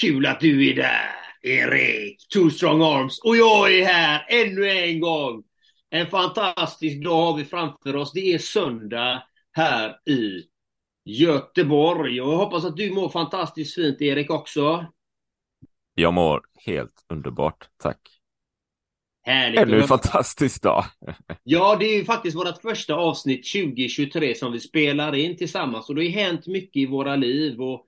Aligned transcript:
Kul 0.00 0.26
att 0.26 0.40
du 0.40 0.70
är 0.70 0.74
där, 0.74 1.10
Erik. 1.42 2.28
Two 2.28 2.50
strong 2.50 2.82
arms. 2.82 3.20
Och 3.24 3.36
jag 3.36 3.74
är 3.74 3.86
här 3.86 4.26
ännu 4.28 4.70
en 4.70 5.00
gång. 5.00 5.42
En 5.90 6.06
fantastisk 6.06 7.04
dag 7.04 7.26
har 7.26 7.36
vi 7.36 7.44
framför 7.44 7.96
oss. 7.96 8.12
Det 8.12 8.34
är 8.34 8.38
söndag 8.38 9.22
här 9.52 10.08
i 10.10 10.42
Göteborg. 11.04 12.20
Och 12.20 12.32
jag 12.32 12.36
hoppas 12.36 12.64
att 12.64 12.76
du 12.76 12.90
mår 12.90 13.08
fantastiskt 13.08 13.74
fint, 13.74 14.00
Erik, 14.00 14.30
också. 14.30 14.86
Jag 15.94 16.14
mår 16.14 16.42
helt 16.66 17.04
underbart, 17.08 17.68
tack. 17.76 17.98
Härligt. 19.22 19.60
Ännu 19.60 19.80
en 19.80 19.88
fantastisk 19.88 20.62
dag. 20.62 20.84
Ja, 21.42 21.76
det 21.80 21.86
är 21.86 21.96
ju 21.96 22.04
faktiskt 22.04 22.36
vårt 22.36 22.62
första 22.62 22.94
avsnitt 22.94 23.52
2023 23.52 24.34
som 24.34 24.52
vi 24.52 24.60
spelar 24.60 25.14
in 25.14 25.36
tillsammans 25.36 25.88
och 25.88 25.94
det 25.94 26.04
har 26.04 26.10
hänt 26.10 26.46
mycket 26.46 26.76
i 26.76 26.86
våra 26.86 27.16
liv. 27.16 27.60
Och 27.60 27.86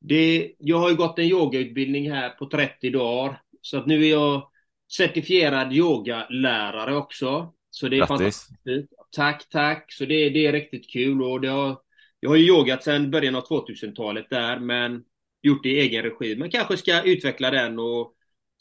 det, 0.00 0.54
jag 0.58 0.78
har 0.78 0.90
ju 0.90 0.96
gått 0.96 1.18
en 1.18 1.24
yogautbildning 1.24 2.10
här 2.10 2.30
på 2.30 2.46
30 2.46 2.90
dagar. 2.90 3.42
Så 3.60 3.78
att 3.78 3.86
nu 3.86 4.04
är 4.04 4.10
jag 4.10 4.50
certifierad 4.92 5.72
yogalärare 5.72 6.96
också. 6.96 7.52
Så 7.70 7.88
det 7.88 7.96
är 7.96 7.98
Grattis. 7.98 8.08
fantastiskt. 8.18 8.92
Tack, 9.10 9.48
tack. 9.48 9.92
Så 9.92 10.04
det, 10.04 10.30
det 10.30 10.46
är 10.46 10.52
riktigt 10.52 10.90
kul. 10.90 11.22
Och 11.22 11.40
det 11.40 11.48
har, 11.48 11.78
jag 12.20 12.30
har 12.30 12.36
ju 12.36 12.46
yogat 12.46 12.84
sedan 12.84 13.10
början 13.10 13.34
av 13.34 13.44
2000-talet 13.48 14.30
där, 14.30 14.58
men 14.58 15.04
gjort 15.42 15.62
det 15.62 15.68
i 15.68 15.80
egen 15.80 16.02
regi. 16.02 16.36
Men 16.36 16.50
kanske 16.50 16.76
ska 16.76 17.02
utveckla 17.02 17.50
den 17.50 17.78
och 17.78 18.12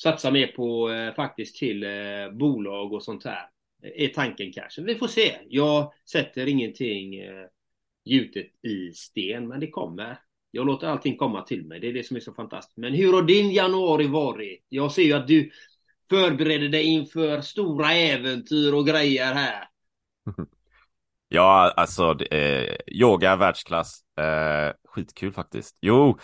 satsa 0.02 0.31
mer 0.31 0.48
på 0.48 0.90
eh, 0.92 1.14
faktiskt 1.14 1.56
till 1.56 1.84
eh, 1.84 2.31
bolag 2.31 2.94
och 2.94 3.04
sånt 3.04 3.26
här. 3.26 3.50
Är 3.84 4.08
tanken 4.08 4.52
kanske. 4.52 4.81
Vi 4.81 4.95
får 4.95 5.08
se. 5.08 5.36
Jag 5.50 5.94
sätter 6.12 6.48
ingenting 6.48 7.16
eh, 7.20 7.45
gjutet 8.06 8.66
i 8.66 8.92
sten, 8.92 9.48
men 9.48 9.59
det 9.59 9.67
kommer. 9.67 10.20
Jag 10.55 10.68
låter 10.68 10.88
allting 10.88 11.18
komma 11.18 11.41
till 11.41 11.66
mig. 11.66 11.80
Det 11.80 11.88
är 11.88 11.94
det 11.94 12.04
som 12.04 12.18
är 12.18 12.22
så 12.22 12.34
fantastiskt. 12.34 12.77
Men 12.77 12.94
hur 12.94 13.14
har 13.14 13.22
din 13.22 13.52
januari 13.52 14.08
varit? 14.08 14.66
Jag 14.70 14.92
ser 14.92 15.03
ju 15.03 15.14
att 15.14 15.28
du 15.28 15.52
förbereder 16.09 16.70
dig 16.70 16.84
inför 16.84 17.42
stora 17.42 17.94
äventyr 17.94 18.73
och 18.73 18.88
grejer 18.88 19.33
här. 19.33 19.67
Ja, 21.28 21.73
alltså 21.78 22.23
eh, 22.23 22.76
yoga 22.88 23.36
världsklass. 23.36 24.00
Eh, 24.20 24.73
skitkul 24.88 25.33
faktiskt. 25.33 25.78
Jo, 25.81 26.17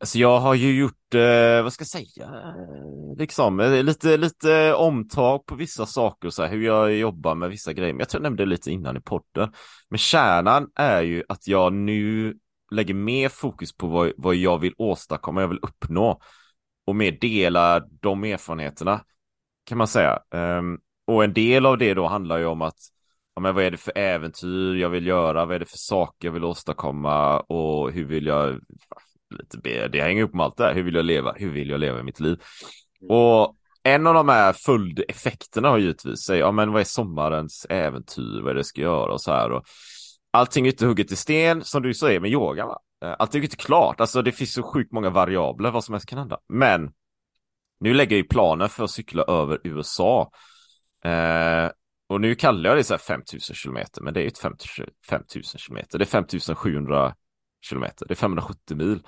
alltså 0.00 0.18
jag 0.18 0.40
har 0.40 0.54
ju 0.54 0.78
gjort, 0.78 1.14
eh, 1.14 1.62
vad 1.62 1.72
ska 1.72 1.82
jag 1.82 1.88
säga, 1.88 2.54
liksom 3.18 3.60
eh, 3.60 3.84
lite, 3.84 4.16
lite 4.16 4.74
omtag 4.74 5.46
på 5.46 5.54
vissa 5.54 5.86
saker 5.86 6.30
så 6.30 6.42
här, 6.42 6.50
hur 6.50 6.64
jag 6.64 6.92
jobbar 6.96 7.34
med 7.34 7.50
vissa 7.50 7.72
grejer. 7.72 7.92
Men 7.92 7.98
jag 7.98 8.08
tror 8.08 8.22
jag 8.22 8.30
nämnde 8.30 8.46
lite 8.46 8.70
innan 8.70 8.96
i 8.96 9.00
podden. 9.00 9.52
Men 9.88 9.98
kärnan 9.98 10.68
är 10.74 11.02
ju 11.02 11.22
att 11.28 11.46
jag 11.46 11.72
nu 11.72 12.34
lägger 12.70 12.94
mer 12.94 13.28
fokus 13.28 13.76
på 13.76 13.86
vad, 13.86 14.12
vad 14.16 14.34
jag 14.34 14.58
vill 14.58 14.74
åstadkomma, 14.78 15.40
jag 15.40 15.48
vill 15.48 15.60
uppnå 15.62 16.20
och 16.86 16.96
mer 16.96 17.12
dela 17.20 17.80
de 18.00 18.24
erfarenheterna 18.24 19.04
kan 19.66 19.78
man 19.78 19.88
säga. 19.88 20.18
Um, 20.30 20.78
och 21.06 21.24
en 21.24 21.32
del 21.32 21.66
av 21.66 21.78
det 21.78 21.94
då 21.94 22.06
handlar 22.06 22.38
ju 22.38 22.46
om 22.46 22.62
att 22.62 22.78
ja, 23.34 23.40
men 23.40 23.54
vad 23.54 23.64
är 23.64 23.70
det 23.70 23.76
för 23.76 23.98
äventyr 23.98 24.74
jag 24.74 24.90
vill 24.90 25.06
göra, 25.06 25.44
vad 25.44 25.54
är 25.54 25.58
det 25.58 25.70
för 25.70 25.78
saker 25.78 26.28
jag 26.28 26.32
vill 26.32 26.44
åstadkomma? 26.44 27.40
Och 27.40 27.92
hur 27.92 28.04
vill 28.04 28.26
jag, 28.26 28.60
lite 29.38 29.88
det 29.88 30.00
hänger 30.00 30.22
upp 30.22 30.34
med 30.34 30.44
allt 30.44 30.56
det 30.56 30.64
här, 30.64 30.74
hur 30.74 30.82
vill 30.82 30.94
jag 30.94 31.04
leva, 31.04 31.32
hur 31.32 31.50
vill 31.50 31.70
jag 31.70 31.80
leva 31.80 32.00
i 32.00 32.02
mitt 32.02 32.20
liv? 32.20 32.40
Och 33.08 33.56
en 33.82 34.06
av 34.06 34.14
de 34.14 34.28
här 34.28 34.52
följdeffekterna 34.52 35.68
har 35.68 35.78
givetvis, 35.78 36.20
sig, 36.20 36.38
ja 36.38 36.52
men 36.52 36.72
vad 36.72 36.80
är 36.80 36.84
sommarens 36.84 37.66
äventyr, 37.68 38.40
vad 38.40 38.50
är 38.50 38.54
det 38.54 38.58
jag 38.58 38.66
ska 38.66 38.80
göra? 38.80 39.12
Och 39.12 39.20
så 39.20 39.32
här 39.32 39.52
och 39.52 39.64
allting 40.30 40.66
är 40.66 40.70
inte 40.70 40.86
hugget 40.86 41.12
i 41.12 41.16
sten 41.16 41.64
som 41.64 41.82
du 41.82 41.94
säger 41.94 42.20
med 42.20 42.30
yoga 42.30 42.66
va? 42.66 42.78
Eh, 43.04 43.14
allting 43.18 43.40
är 43.40 43.44
inte 43.44 43.56
klart, 43.56 44.00
alltså 44.00 44.22
det 44.22 44.32
finns 44.32 44.52
så 44.52 44.62
sjukt 44.62 44.92
många 44.92 45.10
variabler 45.10 45.70
vad 45.70 45.84
som 45.84 45.92
helst 45.92 46.08
kan 46.08 46.18
hända, 46.18 46.38
men 46.48 46.92
nu 47.80 47.94
lägger 47.94 48.16
jag 48.16 48.22
ju 48.22 48.28
planen 48.28 48.68
för 48.68 48.84
att 48.84 48.90
cykla 48.90 49.22
över 49.22 49.58
USA 49.64 50.30
eh, 51.04 51.70
och 52.08 52.20
nu 52.20 52.34
kallar 52.34 52.70
jag 52.70 52.78
det 52.78 52.84
så 52.84 52.94
här 52.94 52.98
5000 52.98 53.56
kilometer, 53.56 54.02
men 54.02 54.14
det 54.14 54.20
är 54.20 54.22
ju 54.22 54.28
inte 54.28 54.56
5000 55.08 55.58
kilometer, 55.58 55.98
det 55.98 56.04
är 56.04 56.06
5700 56.06 57.14
kilometer, 57.60 58.06
det 58.06 58.12
är 58.12 58.16
570 58.16 58.76
mil. 58.76 59.02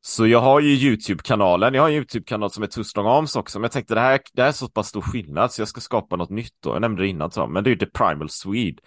Så 0.00 0.26
jag 0.26 0.40
har 0.40 0.60
ju 0.60 0.68
YouTube-kanalen, 0.68 1.74
jag 1.74 1.82
har 1.82 1.88
en 1.88 1.94
YouTube-kanal 1.94 2.50
som 2.50 2.62
är 2.62 2.82
Strong 2.82 3.06
Arms 3.06 3.36
också, 3.36 3.58
men 3.58 3.62
jag 3.62 3.72
tänkte 3.72 3.94
det 3.94 4.00
här, 4.00 4.20
det 4.32 4.42
här 4.42 4.48
är 4.48 4.52
så 4.52 4.68
pass 4.68 4.88
stor 4.88 5.00
skillnad 5.00 5.52
så 5.52 5.60
jag 5.60 5.68
ska 5.68 5.80
skapa 5.80 6.16
något 6.16 6.30
nytt 6.30 6.54
då. 6.62 6.70
Jag 6.70 6.80
nämnde 6.80 7.02
det 7.02 7.08
innan, 7.08 7.30
men 7.48 7.64
det 7.64 7.70
är 7.70 7.72
ju 7.72 7.78
The 7.78 7.86
Primal 7.86 8.30
Swede. 8.30 8.82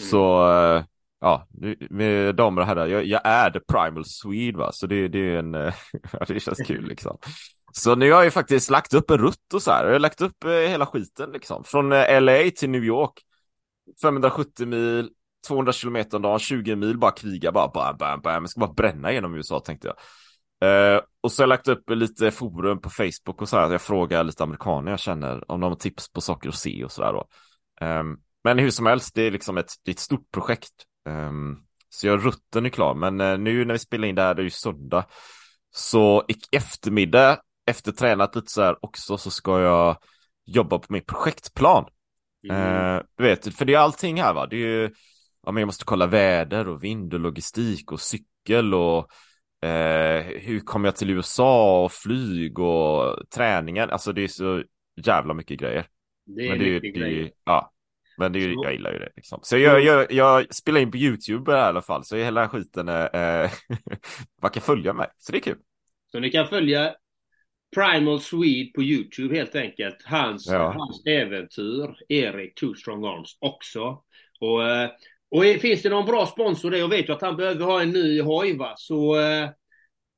Mm. 0.00 0.10
Så, 0.10 0.50
eh, 0.50 0.84
ja, 1.20 1.46
med 1.90 2.34
damer 2.34 2.60
och 2.60 2.66
herrar, 2.66 2.86
jag, 2.86 3.04
jag, 3.04 3.20
är 3.24 3.50
The 3.50 3.60
Primal 3.60 4.04
Swede 4.04 4.58
va, 4.58 4.72
så 4.72 4.86
det, 4.86 5.08
det 5.08 5.18
är 5.18 5.38
en, 5.38 5.54
eh, 5.54 5.74
det 6.28 6.40
känns 6.40 6.58
kul 6.58 6.88
liksom. 6.88 7.18
Så 7.72 7.94
nu 7.94 8.10
har 8.10 8.18
jag 8.18 8.24
ju 8.24 8.30
faktiskt 8.30 8.70
lagt 8.70 8.94
upp 8.94 9.10
en 9.10 9.18
rutt 9.18 9.54
och 9.54 9.62
så 9.62 9.70
här. 9.70 9.84
Jag 9.84 9.92
har 9.92 9.98
lagt 9.98 10.20
upp 10.20 10.44
eh, 10.44 10.50
hela 10.50 10.86
skiten 10.86 11.30
liksom. 11.32 11.64
Från 11.64 11.92
eh, 11.92 12.20
LA 12.20 12.50
till 12.56 12.70
New 12.70 12.84
York. 12.84 13.12
570 14.02 14.66
mil, 14.66 15.10
200 15.48 15.72
kilometer 15.72 16.16
om 16.16 16.22
dagen, 16.22 16.38
20 16.38 16.76
mil 16.76 16.98
bara 16.98 17.10
kriga, 17.10 17.52
bara 17.52 17.68
bam, 17.68 17.96
bam, 17.96 18.20
bam. 18.20 18.42
Jag 18.42 18.50
ska 18.50 18.60
bara 18.60 18.72
bränna 18.72 19.12
genom 19.12 19.34
USA 19.34 19.60
tänkte 19.60 19.88
jag. 19.88 19.96
Uh, 20.64 21.00
och 21.20 21.32
så 21.32 21.42
har 21.42 21.44
jag 21.44 21.48
lagt 21.48 21.68
upp 21.68 21.90
lite 21.90 22.30
forum 22.30 22.80
på 22.80 22.90
Facebook 22.90 23.42
och 23.42 23.48
så 23.48 23.56
här. 23.56 23.70
Jag 23.70 23.82
frågar 23.82 24.24
lite 24.24 24.42
amerikaner 24.42 24.90
jag 24.90 25.00
känner 25.00 25.50
om 25.50 25.60
de 25.60 25.72
har 25.72 25.76
tips 25.76 26.12
på 26.12 26.20
saker 26.20 26.48
att 26.48 26.54
se 26.54 26.84
och 26.84 26.92
så 26.92 27.02
där 27.02 27.12
då. 27.12 27.26
Um, 27.86 28.20
men 28.44 28.58
hur 28.58 28.70
som 28.70 28.86
helst, 28.86 29.14
det 29.14 29.22
är 29.22 29.30
liksom 29.30 29.58
ett, 29.58 29.72
det 29.84 29.90
är 29.90 29.92
ett 29.92 29.98
stort 29.98 30.30
projekt. 30.32 30.72
Um, 31.08 31.58
så 31.88 32.06
jag 32.06 32.26
rutten 32.26 32.66
är 32.66 32.70
klar, 32.70 32.94
men 32.94 33.20
uh, 33.20 33.38
nu 33.38 33.64
när 33.64 33.74
vi 33.74 33.78
spelar 33.78 34.08
in 34.08 34.14
det 34.14 34.22
här, 34.22 34.34
det 34.34 34.42
är 34.42 34.44
ju 34.44 34.50
söndag. 34.50 35.04
Så 35.70 36.24
i 36.28 36.34
eftermiddag 36.56 37.40
efter 37.66 37.92
tränat 37.92 38.36
lite 38.36 38.50
så 38.50 38.62
här 38.62 38.84
också 38.84 39.18
så 39.18 39.30
ska 39.30 39.60
jag 39.60 39.98
jobba 40.46 40.78
på 40.78 40.92
min 40.92 41.04
projektplan. 41.04 41.84
Mm. 42.48 42.96
Eh, 42.96 43.02
du 43.16 43.24
vet, 43.24 43.54
för 43.54 43.64
det 43.64 43.74
är 43.74 43.78
allting 43.78 44.20
här 44.22 44.34
va. 44.34 44.46
Det 44.46 44.56
är 44.56 44.80
ju, 44.80 44.90
ja, 45.46 45.52
men 45.52 45.60
jag 45.60 45.66
måste 45.66 45.84
kolla 45.84 46.06
väder 46.06 46.68
och 46.68 46.84
vind 46.84 47.14
och 47.14 47.20
logistik 47.20 47.92
och 47.92 48.00
cykel 48.00 48.74
och 48.74 48.98
eh, 49.68 50.22
hur 50.22 50.60
kommer 50.60 50.88
jag 50.88 50.96
till 50.96 51.10
USA 51.10 51.84
och 51.84 51.92
flyg 51.92 52.58
och 52.58 53.30
träningen. 53.30 53.90
Alltså 53.90 54.12
det 54.12 54.22
är 54.22 54.28
så 54.28 54.62
jävla 55.04 55.34
mycket 55.34 55.60
grejer. 55.60 55.86
Det 56.26 56.46
är 56.46 56.50
men 56.50 56.58
det, 56.58 56.64
mycket 56.64 56.94
det, 56.94 57.00
grejer. 57.00 57.30
Ja, 57.44 57.72
men 58.18 58.32
det 58.32 58.38
är, 58.38 58.48
jag 58.48 58.72
gillar 58.72 58.92
ju 58.92 58.98
det. 58.98 59.08
Liksom. 59.16 59.40
Så 59.42 59.58
jag, 59.58 59.84
jag, 59.84 60.12
jag, 60.12 60.54
spelar 60.54 60.80
in 60.80 60.90
på 60.90 60.96
YouTube 60.96 61.52
i 61.52 61.54
alla 61.54 61.82
fall, 61.82 62.04
så 62.04 62.16
hela 62.16 62.48
skiten 62.48 62.88
är, 62.88 63.44
eh, 63.44 63.50
man 64.42 64.50
kan 64.50 64.62
följa 64.62 64.92
mig, 64.92 65.06
så 65.18 65.32
det 65.32 65.38
är 65.38 65.42
kul. 65.42 65.58
Så 66.12 66.20
ni 66.20 66.30
kan 66.30 66.48
följa 66.48 66.94
Primal 67.74 68.20
Swede 68.20 68.70
på 68.74 68.82
Youtube 68.82 69.36
helt 69.36 69.54
enkelt. 69.54 69.96
Hans, 70.04 70.46
ja. 70.46 70.72
hans 70.78 71.06
äventyr, 71.06 71.96
Erik 72.08 72.54
Two 72.54 72.74
Strong 72.74 73.04
Arms 73.04 73.36
också. 73.40 74.02
Och, 74.40 74.68
eh, 74.68 74.90
och 75.30 75.60
finns 75.60 75.82
det 75.82 75.88
någon 75.88 76.06
bra 76.06 76.26
sponsor 76.26 76.70
där? 76.70 76.78
Jag 76.78 76.88
vet 76.88 77.08
ju 77.08 77.12
att 77.12 77.22
han 77.22 77.36
behöver 77.36 77.64
ha 77.64 77.82
en 77.82 77.90
ny 77.90 78.20
hoj 78.20 78.56
va? 78.56 78.74
Så 78.76 79.20
eh, 79.20 79.48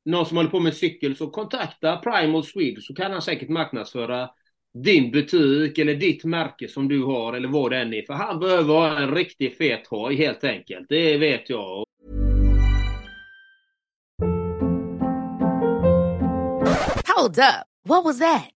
någon 0.04 0.26
som 0.26 0.36
håller 0.36 0.50
på 0.50 0.60
med 0.60 0.76
cykel 0.76 1.16
så 1.16 1.30
kontakta 1.30 1.96
Primal 1.96 2.44
Swede 2.44 2.80
så 2.80 2.94
kan 2.94 3.12
han 3.12 3.22
säkert 3.22 3.48
marknadsföra 3.48 4.30
din 4.74 5.10
butik 5.10 5.78
eller 5.78 5.94
ditt 5.94 6.24
märke 6.24 6.68
som 6.68 6.88
du 6.88 7.02
har 7.02 7.32
eller 7.32 7.48
vad 7.48 7.70
det 7.70 7.78
än 7.78 7.94
är. 7.94 8.02
För 8.02 8.14
han 8.14 8.40
behöver 8.40 8.74
ha 8.74 8.98
en 8.98 9.14
riktigt 9.14 9.58
fet 9.58 9.86
hoj 9.86 10.16
helt 10.16 10.44
enkelt. 10.44 10.86
Det 10.88 11.18
vet 11.18 11.50
jag. 11.50 11.84
Hold 17.16 17.38
up. 17.38 17.66
What 17.84 18.04
was 18.04 18.18
that? 18.18 18.59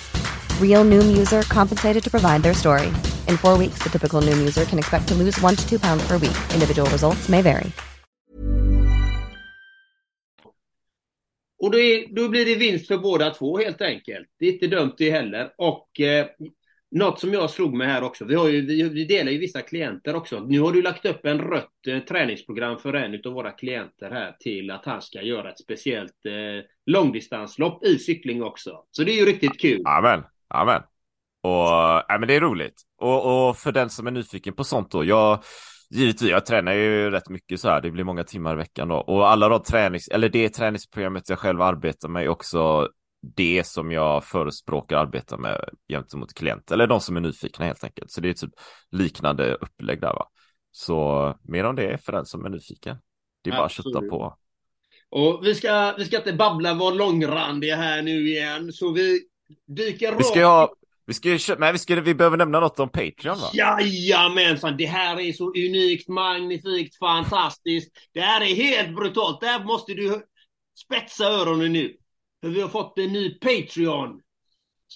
Real 0.61 0.83
Noom 0.83 1.17
user 1.17 1.41
compensated 1.41 2.03
to 2.03 2.09
provide 2.09 2.41
their 2.43 2.53
story. 2.53 2.87
In 3.27 3.37
four 3.37 3.57
weeks, 3.57 3.83
the 3.83 3.89
typical 3.89 4.21
Noom 4.21 4.39
user 4.39 4.65
can 4.65 4.79
expect 4.79 5.07
to 5.09 5.15
lose 5.15 5.39
one 5.41 5.55
to 5.55 5.69
two 5.69 5.79
pounds 5.79 6.07
per 6.07 6.17
week. 6.17 6.37
Individual 6.53 6.89
results 6.89 7.29
may 7.29 7.41
vary. 7.41 7.71
Och 11.61 11.71
då, 11.71 11.79
är, 11.79 12.15
då 12.15 12.29
blir 12.29 12.45
det 12.45 12.55
vinst 12.55 12.87
för 12.87 12.97
båda 12.97 13.29
två 13.29 13.57
helt 13.57 13.81
enkelt. 13.81 14.27
Det 14.39 14.45
är 14.45 14.53
inte 14.53 14.67
dumt 14.67 14.93
det 14.97 15.11
heller. 15.11 15.53
Och 15.57 15.99
eh, 15.99 16.25
något 16.91 17.19
som 17.19 17.33
jag 17.33 17.49
slog 17.49 17.73
med 17.73 17.87
här 17.87 18.03
också, 18.03 18.25
vi, 18.25 18.35
har 18.35 18.49
ju, 18.49 18.61
vi, 18.61 18.89
vi, 18.89 19.05
delar 19.05 19.31
ju 19.31 19.37
vissa 19.37 19.61
klienter 19.61 20.15
också. 20.15 20.39
Nu 20.39 20.59
har 20.59 20.71
du 20.71 20.81
lagt 20.81 21.05
upp 21.05 21.25
en 21.25 21.39
rött 21.39 21.87
eh, 21.87 21.99
träningsprogram 21.99 22.77
för 22.77 22.93
en 22.93 23.21
av 23.25 23.33
våra 23.33 23.51
klienter 23.51 24.11
här 24.11 24.35
till 24.39 24.71
att 24.71 24.85
han 24.85 25.01
ska 25.01 25.21
göra 25.21 25.51
ett 25.51 25.59
speciellt 25.59 26.25
eh, 26.25 26.65
långdistanslopp 26.85 27.85
i 27.85 27.99
cykling 27.99 28.43
också. 28.43 28.83
Så 28.91 29.03
det 29.03 29.11
är 29.11 29.19
ju 29.19 29.25
riktigt 29.25 29.59
kul. 29.59 29.81
Amen, 29.85 30.23
amen. 30.51 30.81
Och, 31.43 32.11
äh, 32.11 32.19
men 32.19 32.27
det 32.27 32.35
är 32.35 32.41
roligt. 32.41 32.81
Och, 32.97 33.49
och 33.49 33.57
för 33.57 33.71
den 33.71 33.89
som 33.89 34.07
är 34.07 34.11
nyfiken 34.11 34.53
på 34.53 34.63
sånt 34.63 34.91
då, 34.91 35.03
jag 35.03 35.43
Givetvis, 35.93 36.29
jag 36.29 36.45
tränar 36.45 36.73
ju 36.73 37.09
rätt 37.09 37.29
mycket 37.29 37.59
så 37.59 37.69
här, 37.69 37.81
det 37.81 37.91
blir 37.91 38.03
många 38.03 38.23
timmar 38.23 38.53
i 38.53 38.55
veckan 38.55 38.87
då. 38.87 38.95
Och 38.95 39.29
alla 39.29 39.49
de 39.49 39.63
tränings, 39.63 40.07
eller 40.07 40.29
det 40.29 40.49
träningsprogrammet 40.49 41.29
jag 41.29 41.39
själv 41.39 41.61
arbetar 41.61 42.09
med 42.09 42.23
är 42.23 42.27
också 42.27 42.89
det 43.35 43.67
som 43.67 43.91
jag 43.91 44.23
förespråkar 44.23 44.97
arbeta 44.97 45.37
med 45.37 45.69
gentemot 45.89 46.33
klienter, 46.33 46.73
eller 46.73 46.87
de 46.87 47.01
som 47.01 47.17
är 47.17 47.21
nyfikna 47.21 47.65
helt 47.65 47.83
enkelt. 47.83 48.11
Så 48.11 48.21
det 48.21 48.29
är 48.29 48.33
typ 48.33 48.51
liknande 48.91 49.55
upplägg 49.55 50.01
där 50.01 50.13
va. 50.13 50.27
Så 50.71 51.35
mer 51.43 51.63
om 51.63 51.75
det 51.75 52.05
för 52.05 52.11
den 52.11 52.25
som 52.25 52.45
är 52.45 52.49
nyfiken. 52.49 52.97
Det 53.41 53.49
är 53.49 53.55
bara 53.55 53.65
att 53.65 53.71
kötta 53.71 54.01
på. 54.01 54.37
Och 55.09 55.45
vi 55.45 55.55
ska, 55.55 55.93
vi 55.97 56.05
ska 56.05 56.17
inte 56.17 56.33
babbla 56.33 56.73
vara 56.73 56.93
långrandiga 56.93 57.75
här 57.75 58.01
nu 58.01 58.29
igen, 58.29 58.73
så 58.73 58.91
vi 58.91 59.19
dyker 59.67 60.15
Vi 60.17 60.23
ska 60.23 60.45
ha, 60.45 60.73
vi 61.05 61.13
ska 61.13 61.29
ju 61.29 61.55
men 61.57 61.73
vi, 61.73 61.79
ska, 61.79 62.01
vi 62.01 62.15
behöver 62.15 62.37
nämna 62.37 62.59
något 62.59 62.79
om 62.79 62.89
Patreon 62.89 63.39
va? 63.39 63.49
Jajamensan, 63.53 64.77
det 64.77 64.85
här 64.85 65.19
är 65.19 65.33
så 65.33 65.49
unikt, 65.49 66.07
magnifikt, 66.07 66.97
fantastiskt. 66.97 67.91
Det 68.13 68.21
här 68.21 68.41
är 68.41 68.55
helt 68.55 68.95
brutalt. 68.95 69.41
Det 69.41 69.47
här 69.47 69.63
måste 69.63 69.93
du 69.93 70.21
spetsa 70.85 71.25
öronen 71.25 71.73
nu. 71.73 71.93
För 72.43 72.49
vi 72.49 72.61
har 72.61 72.69
fått 72.69 72.97
en 72.97 73.13
ny 73.13 73.29
Patreon 73.29 74.21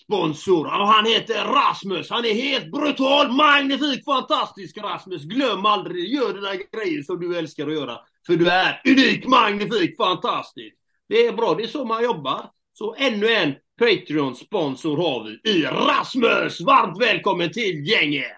sponsor. 0.04 0.66
Och 0.66 0.88
han 0.88 1.06
heter 1.06 1.46
Rasmus. 1.46 2.10
Han 2.10 2.25
är 2.25 2.34
helt 2.34 2.72
brutal, 2.72 3.31
magnifik, 3.31 4.06
fantastisk 4.06 4.78
Rasmus. 4.78 5.24
Glöm 5.24 5.66
aldrig, 5.66 6.13
gör 6.13 6.34
dina 6.34 6.56
grejer 6.56 7.04
som 7.04 7.19
du 7.19 7.38
älskar 7.38 7.68
att 7.68 7.74
göra. 7.74 8.00
För 8.28 8.36
du 8.36 8.50
är 8.50 8.81
unik, 8.86 9.28
magnifik, 9.28 9.98
fantastisk. 9.98 10.75
Det 11.10 11.28
är 11.28 11.34
bra, 11.34 11.56
det 11.56 11.63
är 11.63 11.68
så 11.68 11.86
man 11.86 12.04
jobbar. 12.04 12.50
Så 12.74 12.96
ännu 12.98 13.34
en 13.34 13.56
Patreon-sponsor 13.80 14.98
har 14.98 15.24
vi 15.24 15.51
i 15.51 15.66
Rasmus! 15.66 16.62
Varmt 16.62 17.01
välkommen 17.01 17.51
till 17.51 17.88
gänget! 17.88 18.31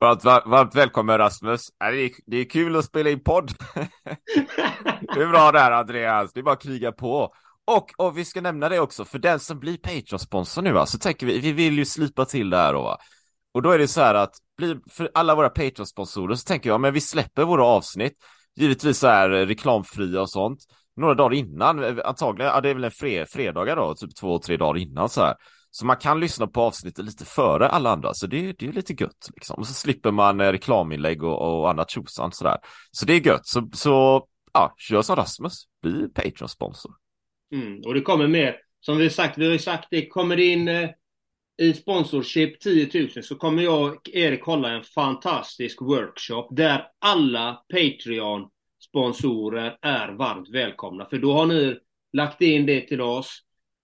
Varmt, 0.00 0.24
varmt, 0.24 0.46
varmt 0.46 0.74
välkommen 0.74 1.18
Rasmus. 1.18 1.60
Det 1.78 1.84
är, 1.84 2.10
det 2.26 2.36
är 2.36 2.44
kul 2.44 2.76
att 2.76 2.84
spela 2.84 3.10
in 3.10 3.20
podd. 3.20 3.52
det 5.14 5.22
är 5.22 5.28
bra 5.28 5.52
där 5.52 5.70
Andreas, 5.70 6.32
det 6.32 6.40
är 6.40 6.42
bara 6.42 6.54
att 6.54 6.62
kriga 6.62 6.92
på. 6.92 7.34
Och, 7.64 7.90
och 7.96 8.18
vi 8.18 8.24
ska 8.24 8.40
nämna 8.40 8.68
det 8.68 8.80
också, 8.80 9.04
för 9.04 9.18
den 9.18 9.40
som 9.40 9.60
blir 9.60 9.76
Patreon-sponsor 9.76 10.62
nu, 10.62 10.82
så 10.86 10.98
tänker 10.98 11.26
vi, 11.26 11.38
vi 11.38 11.52
vill 11.52 11.78
ju 11.78 11.84
slipa 11.84 12.24
till 12.24 12.50
det 12.50 12.56
här 12.56 12.72
då, 12.72 12.82
va? 12.82 12.98
Och 13.54 13.62
då 13.62 13.70
är 13.70 13.78
det 13.78 13.88
så 13.88 14.00
här 14.00 14.14
att, 14.14 14.34
för 14.90 15.10
alla 15.14 15.34
våra 15.34 15.48
Patreon-sponsorer 15.48 16.34
så 16.34 16.44
tänker 16.44 16.70
jag, 16.70 16.80
men 16.80 16.94
vi 16.94 17.00
släpper 17.00 17.44
våra 17.44 17.64
avsnitt, 17.64 18.14
givetvis 18.56 18.98
så 18.98 19.06
här 19.06 19.28
reklamfria 19.28 20.20
och 20.20 20.30
sånt, 20.30 20.58
några 20.96 21.14
dagar 21.14 21.36
innan, 21.36 22.00
antagligen, 22.00 22.52
ja 22.54 22.60
det 22.60 22.70
är 22.70 22.74
väl 22.74 22.84
en 22.84 22.90
fred, 22.90 23.28
fredagar 23.28 23.76
då, 23.76 23.94
typ 23.94 24.16
två, 24.16 24.38
tre 24.38 24.56
dagar 24.56 24.80
innan 24.80 25.08
så 25.08 25.20
här. 25.20 25.34
Så 25.70 25.86
man 25.86 25.96
kan 25.96 26.20
lyssna 26.20 26.46
på 26.46 26.60
avsnittet 26.60 27.04
lite 27.04 27.24
före 27.24 27.68
alla 27.68 27.90
andra, 27.90 28.14
så 28.14 28.26
det, 28.26 28.52
det 28.52 28.66
är 28.66 28.72
lite 28.72 28.92
gött 28.92 29.28
liksom. 29.34 29.58
Och 29.58 29.66
så 29.66 29.74
slipper 29.74 30.10
man 30.10 30.40
eh, 30.40 30.52
reklaminlägg 30.52 31.22
och, 31.22 31.60
och 31.60 31.70
annat 31.70 31.90
tjosan 31.90 32.32
sådär. 32.32 32.58
Så 32.90 33.06
det 33.06 33.12
är 33.12 33.26
gött, 33.26 33.46
så, 33.46 33.68
så 33.72 34.26
ja, 34.52 34.74
kör 34.78 35.02
som 35.02 35.16
Rasmus, 35.16 35.64
bli 35.82 36.08
Patreon-sponsor. 36.08 36.92
Mm, 37.52 37.80
och 37.86 37.94
det 37.94 38.00
kommer 38.00 38.28
mer, 38.28 38.56
som 38.80 38.98
vi 38.98 39.10
sagt, 39.10 39.38
vi 39.38 39.44
har 39.44 39.52
ju 39.52 39.58
sagt 39.58 39.88
det, 39.90 40.06
kommer 40.06 40.36
det 40.36 40.44
in 40.44 40.68
eh, 40.68 40.90
i 41.58 41.72
sponsorship 41.72 42.60
10 42.60 43.08
000 43.14 43.24
så 43.24 43.34
kommer 43.34 43.62
jag 43.62 43.82
och 43.82 44.08
Erik 44.08 44.44
hålla 44.44 44.70
en 44.70 44.82
fantastisk 44.82 45.82
workshop 45.82 46.48
där 46.50 46.86
alla 46.98 47.62
Patreon 47.72 48.48
sponsorer 48.96 49.78
är 49.82 50.08
varmt 50.08 50.48
välkomna. 50.48 51.06
För 51.06 51.18
då 51.18 51.32
har 51.32 51.46
ni 51.46 51.78
lagt 52.12 52.42
in 52.42 52.66
det 52.66 52.80
till 52.80 53.00
oss. 53.00 53.42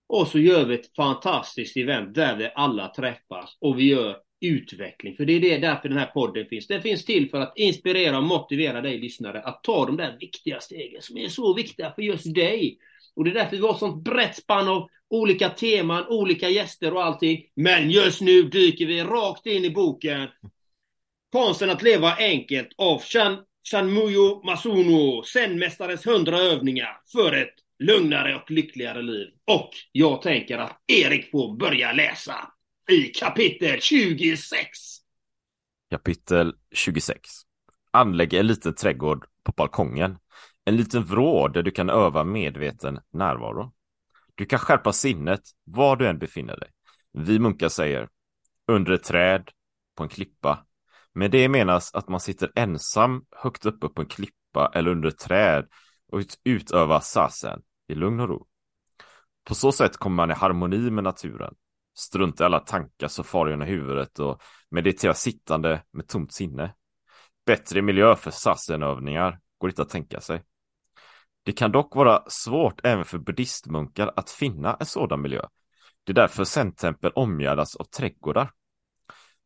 Och 0.09 0.29
så 0.29 0.39
gör 0.39 0.65
vi 0.65 0.75
ett 0.75 0.95
fantastiskt 0.97 1.77
event 1.77 2.15
där 2.15 2.37
vi 2.37 2.51
alla 2.55 2.89
träffas 2.89 3.57
och 3.61 3.79
vi 3.79 3.85
gör 3.85 4.17
utveckling. 4.41 5.17
För 5.17 5.25
det 5.25 5.33
är 5.33 5.41
det 5.41 5.59
därför 5.59 5.89
den 5.89 5.99
här 5.99 6.07
podden 6.07 6.47
finns. 6.47 6.67
Den 6.67 6.83
finns 6.83 7.05
till 7.05 7.31
för 7.31 7.41
att 7.41 7.53
inspirera 7.57 8.19
och 8.19 8.25
motivera 8.25 8.81
dig 8.81 8.99
lyssnare 8.99 9.43
att 9.43 9.65
ta 9.65 9.87
de 9.87 9.97
där 9.97 10.17
viktiga 10.21 10.61
stegen 10.61 11.03
som 11.03 11.17
är 11.17 11.29
så 11.29 11.55
viktiga 11.55 11.93
för 11.93 12.03
just 12.03 12.35
dig. 12.35 12.79
Och 13.17 13.25
det 13.25 13.31
är 13.31 13.35
därför 13.35 13.57
vi 13.57 13.63
har 13.63 13.75
sånt 13.75 14.05
brett 14.05 14.37
spann 14.37 14.69
av 14.69 14.89
olika 15.11 15.49
teman, 15.49 16.07
olika 16.09 16.49
gäster 16.49 16.95
och 16.95 17.05
allting. 17.05 17.45
Men 17.55 17.91
just 17.91 18.21
nu 18.21 18.43
dyker 18.43 18.87
vi 18.87 19.03
rakt 19.03 19.47
in 19.47 19.65
i 19.65 19.71
boken 19.71 20.29
Konsten 21.33 21.71
att 21.71 21.83
leva 21.83 22.17
enkelt 22.17 22.69
av 22.77 23.01
Chan 23.03 23.37
Chanmuyo 23.71 24.43
Masuno, 24.45 25.23
zenmästarens 25.23 26.07
hundra 26.07 26.39
övningar 26.39 27.01
för 27.13 27.33
ett 27.33 27.55
lugnare 27.79 28.37
och 28.37 28.51
lyckligare 28.51 29.03
liv. 29.03 29.29
Och 29.45 29.71
jag 29.93 30.23
tänker 30.23 30.59
att 30.59 30.83
Erik 30.87 31.31
får 31.31 31.57
börja 31.57 31.93
läsa 31.93 32.53
i 32.91 33.03
kapitel 33.03 33.81
26. 33.81 34.69
Kapitel 35.91 36.55
26. 36.75 37.21
Anlägg 37.91 38.35
en 38.35 38.47
liten 38.47 38.75
trädgård 38.75 39.27
på 39.45 39.53
balkongen. 39.53 40.19
En 40.65 40.77
liten 40.77 41.05
vrå 41.05 41.49
där 41.49 41.63
du 41.63 41.71
kan 41.71 41.91
öva 41.91 42.25
medveten 42.25 43.01
närvaro. 43.13 43.73
Du 44.35 44.45
kan 44.45 44.59
skärpa 44.59 44.93
sinnet 44.93 45.41
var 45.65 45.97
du 45.97 46.09
än 46.09 46.19
befinner 46.19 46.57
dig. 46.57 46.69
Vi 47.13 47.39
munkar 47.39 47.69
säger 47.69 48.09
under 48.69 48.93
ett 48.93 49.03
träd, 49.03 49.49
på 49.97 50.03
en 50.03 50.09
klippa, 50.09 50.67
med 51.15 51.31
det 51.31 51.49
menas 51.49 51.95
att 51.95 52.09
man 52.09 52.21
sitter 52.21 52.53
ensam 52.55 53.25
högt 53.31 53.67
uppe 53.67 53.89
på 53.89 54.03
en 54.03 54.09
klippa 54.09 54.73
eller 54.75 54.91
under 54.91 55.09
ett 55.09 55.19
träd 55.19 55.67
och 56.13 56.21
utövar 56.45 57.01
sasen 57.01 57.63
i 57.89 57.95
lugn 57.95 58.21
och 58.21 58.29
ro. 58.29 58.47
På 59.45 59.55
så 59.55 59.73
sätt 59.73 59.97
kommer 59.97 60.17
man 60.17 60.31
i 60.31 60.35
harmoni 60.35 60.91
med 60.91 61.05
naturen, 61.05 61.55
strunta 61.95 62.45
i 62.45 62.47
alla 62.47 62.61
tankar 62.61 63.09
som 63.09 63.25
far 63.25 63.49
genom 63.49 63.69
huvudet 63.69 64.19
och 64.19 64.43
meditera 64.71 65.15
sittande 65.15 65.83
med 65.93 66.09
tomt 66.09 66.33
sinne. 66.33 66.75
Bättre 67.47 67.83
miljö 67.83 68.17
för 68.17 68.31
sasenövningar 68.31 69.41
går 69.59 69.71
inte 69.71 69.83
att 69.83 69.89
tänka 69.89 70.21
sig. 70.21 70.43
Det 71.45 71.53
kan 71.53 71.73
dock 71.73 71.95
vara 71.95 72.23
svårt 72.27 72.81
även 72.85 73.05
för 73.05 73.19
buddhistmunkar 73.19 74.13
att 74.17 74.31
finna 74.31 74.77
en 74.81 74.87
sådan 74.87 75.23
miljö. 75.23 75.47
Det 76.05 76.13
är 76.13 76.15
därför 76.15 76.45
zen-tempel 76.45 77.13
omgärdas 77.15 77.77
av 77.77 77.85
trädgårdar. 77.85 78.51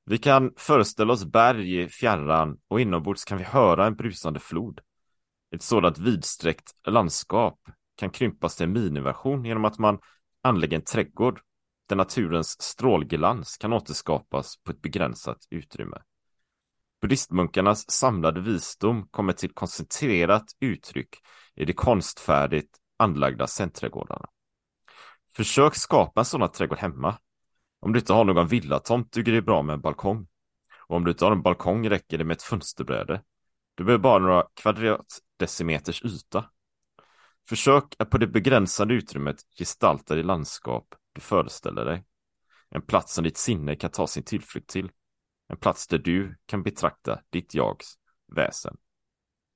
Vi 0.07 0.19
kan 0.19 0.53
föreställa 0.57 1.13
oss 1.13 1.25
berg 1.25 1.83
i 1.83 1.89
fjärran 1.89 2.59
och 2.69 2.81
inombords 2.81 3.25
kan 3.25 3.39
vi 3.39 3.45
höra 3.45 3.87
en 3.87 3.97
brusande 3.97 4.41
flod. 4.41 4.81
Ett 5.55 5.63
sådant 5.63 5.99
vidsträckt 5.99 6.73
landskap 6.87 7.59
kan 7.97 8.11
krympas 8.11 8.57
till 8.57 8.65
en 8.65 8.73
miniversion 8.73 9.45
genom 9.45 9.65
att 9.65 9.79
man 9.79 9.99
anlägger 10.43 10.77
en 10.77 10.85
trädgård 10.85 11.41
där 11.89 11.97
naturens 11.97 12.63
strålglans 12.63 13.57
kan 13.57 13.73
återskapas 13.73 14.57
på 14.65 14.71
ett 14.71 14.83
begränsat 14.83 15.39
utrymme. 15.51 15.99
Buddhistmunkarnas 17.01 17.91
samlade 17.91 18.41
visdom 18.41 19.09
kommer 19.11 19.33
till 19.33 19.55
koncentrerat 19.55 20.45
uttryck 20.61 21.17
i 21.55 21.65
de 21.65 21.73
konstfärdigt 21.73 22.77
anlagda 22.97 23.47
centragårdarna. 23.47 24.29
Försök 25.37 25.75
skapa 25.75 26.21
en 26.21 26.25
sådan 26.25 26.51
trädgård 26.51 26.79
hemma 26.79 27.19
om 27.81 27.93
du 27.93 27.99
inte 27.99 28.13
har 28.13 28.25
någon 28.25 28.49
villatomt 28.49 29.13
duger 29.13 29.33
det 29.33 29.43
bra 29.43 29.63
med 29.63 29.75
en 29.75 29.81
balkong. 29.81 30.27
Och 30.89 30.97
om 30.97 31.05
du 31.05 31.11
inte 31.11 31.25
har 31.25 31.33
en 31.33 31.43
balkong 31.43 31.89
räcker 31.89 32.19
det 32.19 32.25
med 32.25 32.35
ett 32.35 32.43
fönsterbräde. 32.43 33.23
Du 33.75 33.85
behöver 33.85 34.03
bara 34.03 34.19
några 34.19 34.47
kvadratdecimeters 34.55 36.05
yta. 36.05 36.51
Försök 37.49 37.85
att 37.99 38.11
på 38.11 38.19
det 38.19 38.27
begränsade 38.27 38.95
utrymmet 38.95 39.37
gestalta 39.59 40.15
det 40.15 40.23
landskap 40.23 40.95
du 41.13 41.21
föreställer 41.21 41.85
dig. 41.85 42.05
En 42.71 42.83
plats 42.83 43.15
som 43.15 43.25
ditt 43.25 43.37
sinne 43.37 43.77
kan 43.77 43.91
ta 43.91 44.07
sin 44.07 44.23
tillflykt 44.23 44.69
till. 44.69 44.91
En 45.49 45.57
plats 45.57 45.87
där 45.87 45.99
du 45.99 46.37
kan 46.47 46.63
betrakta 46.63 47.21
ditt 47.31 47.55
jags 47.55 47.99
väsen. 48.37 48.77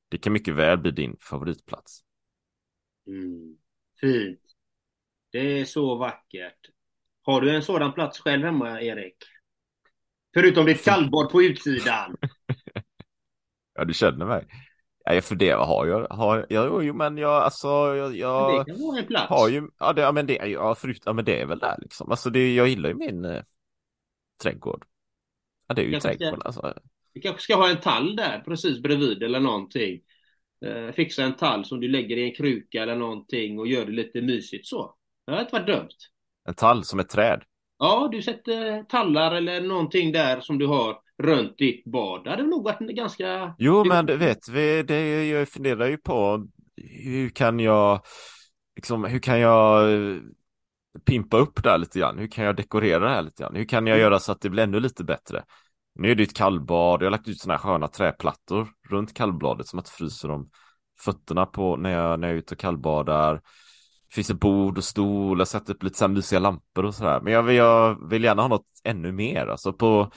det 0.09 0.19
kan 0.19 0.33
mycket 0.33 0.55
väl 0.55 0.79
bli 0.79 0.91
din 0.91 1.17
favoritplats. 1.21 2.01
Mm. 3.07 3.57
Fint. 4.01 4.41
Det 5.31 5.61
är 5.61 5.65
så 5.65 5.97
vackert. 5.97 6.71
Har 7.23 7.41
du 7.41 7.57
en 7.57 7.63
sådan 7.63 7.93
plats 7.93 8.21
själv 8.21 8.45
hemma, 8.45 8.81
Erik? 8.81 9.17
Förutom 10.35 10.67
ditt 10.67 10.85
kallbad 10.85 11.31
på 11.31 11.43
utsidan. 11.43 12.17
ja, 13.75 13.85
du 13.85 13.95
känner 13.95 14.27
mig. 14.27 14.47
Ja, 15.05 15.15
jag 15.15 15.25
funderar, 15.25 15.67
har 15.67 15.87
jag, 15.87 16.09
har 16.09 16.47
jag, 16.49 16.85
jo 16.85 16.95
men 16.95 17.19
jag, 17.19 17.31
alltså, 17.43 17.69
jag, 17.69 18.17
jag 18.17 18.67
det 18.67 18.73
kan 18.73 18.83
vara 18.87 18.99
en 18.99 19.07
plats. 19.07 19.29
har 19.29 19.49
ju, 19.49 19.69
ja, 19.79 19.93
det, 19.93 20.03
ja 20.03 20.13
men 20.13 20.27
det, 20.27 20.35
ja, 20.35 20.75
förut, 20.75 21.03
ja 21.05 21.13
men 21.13 21.25
det 21.25 21.41
är 21.41 21.47
väl 21.47 21.59
där 21.59 21.77
liksom, 21.81 22.11
alltså 22.11 22.31
det, 22.31 22.55
jag 22.55 22.69
gillar 22.69 22.89
ju 22.89 22.95
min 22.95 23.25
eh, 23.25 23.43
trädgård. 24.43 24.85
Ja, 25.67 25.75
det 25.75 25.83
är 25.83 25.87
ju 25.87 25.93
Jag 25.93 26.03
trädgården 26.03 26.41
ska- 26.41 26.47
alltså. 26.47 26.75
Vi 27.13 27.21
kanske 27.21 27.43
ska 27.43 27.57
ha 27.57 27.71
en 27.71 27.81
tall 27.81 28.17
där 28.17 28.41
precis 28.45 28.83
bredvid 28.83 29.23
eller 29.23 29.41
någonting. 29.41 30.01
Eh, 30.67 30.93
fixa 30.93 31.23
en 31.23 31.37
tall 31.37 31.65
som 31.65 31.81
du 31.81 31.89
lägger 31.89 32.17
i 32.17 32.25
en 32.25 32.35
kruka 32.35 32.83
eller 32.83 32.97
någonting 32.97 33.59
och 33.59 33.67
gör 33.67 33.85
det 33.87 33.93
lite 33.93 34.23
mysigt 34.23 34.67
så. 34.67 34.95
Det 35.27 35.33
har 35.33 35.41
inte 35.41 35.53
varit 35.53 35.67
dumt. 35.67 35.89
En 36.51 36.55
tall 36.55 36.85
som 36.85 37.01
ett 37.01 37.09
träd. 37.09 37.43
Ja, 37.79 38.09
du 38.13 38.23
sätter 38.23 38.83
tallar 38.83 39.35
eller 39.35 39.61
någonting 39.61 40.13
där 40.13 40.41
som 40.41 40.59
du 40.59 40.67
har 40.67 40.97
runt 41.23 41.59
ditt 41.59 41.85
bad. 41.85 42.25
Det 42.25 42.31
hade 42.31 42.43
nog 42.43 42.65
varit 42.65 42.79
ganska... 42.81 43.55
Jo, 43.59 43.85
men 43.85 44.07
du 44.07 44.17
vet, 44.17 44.49
vi, 44.49 44.83
det, 44.83 45.29
jag 45.29 45.49
funderar 45.49 45.87
ju 45.87 45.97
på 45.97 46.47
hur 47.05 47.29
kan 47.29 47.61
jag, 47.61 48.01
liksom, 48.77 49.05
hur 49.05 49.19
kan 49.19 49.41
jag 49.41 49.93
eh, 49.93 50.17
pimpa 51.05 51.37
upp 51.37 51.63
det 51.63 51.71
här 51.71 51.79
lite 51.79 51.99
grann? 51.99 52.19
Hur 52.19 52.27
kan 52.27 52.45
jag 52.45 52.57
dekorera 52.57 53.05
det 53.05 53.11
här 53.15 53.23
lite 53.23 53.43
grann? 53.43 53.57
Hur 53.57 53.65
kan 53.65 53.87
jag 53.87 53.95
Mm. 53.97 54.03
göra 54.03 54.19
så 54.19 54.33
att 54.33 54.41
det 54.41 54.51
blir 54.51 54.63
ännu 54.63 54.81
lite 54.81 55.05
bättre? 55.05 55.45
Nu 55.95 56.11
är 56.11 56.15
det 56.15 56.23
ett 56.23 56.37
kallbad, 56.37 57.03
jag 57.03 57.07
har 57.07 57.11
lagt 57.11 57.29
ut 57.29 57.41
sådana 57.41 57.59
här 57.59 57.63
sköna 57.63 57.89
träplattor 57.89 58.69
runt 58.89 59.15
kallbladet 59.15 59.67
som 59.67 59.79
att 59.79 59.89
fryser 59.89 60.31
om 60.31 60.51
fötterna 61.05 61.47
på 61.47 61.77
när 61.77 61.91
jag, 61.91 62.21
när 62.21 62.29
jag 62.29 62.35
är 62.35 62.39
ute 62.39 62.55
och 62.55 62.61
kallbadar. 62.61 63.41
Det 64.11 64.15
finns 64.15 64.31
ett 64.31 64.41
bord 64.41 64.79
och 64.79 64.85
stol, 64.85 65.39
jag 65.39 65.49
sätter 65.49 65.75
upp 65.75 65.83
lite 65.83 65.99
så 65.99 66.05
här 66.05 66.13
mysiga 66.13 66.41
lampor 66.41 66.85
och 66.85 66.95
sådär. 66.95 67.21
Men 67.21 67.33
jag 67.33 67.43
vill, 67.43 67.57
jag 67.57 68.09
vill 68.11 68.25
gärna 68.25 68.43
ha 68.43 68.49
något 68.49 68.67
ännu 68.85 69.13
mer. 69.13 69.47
Alltså 69.47 69.73
på, 69.73 70.13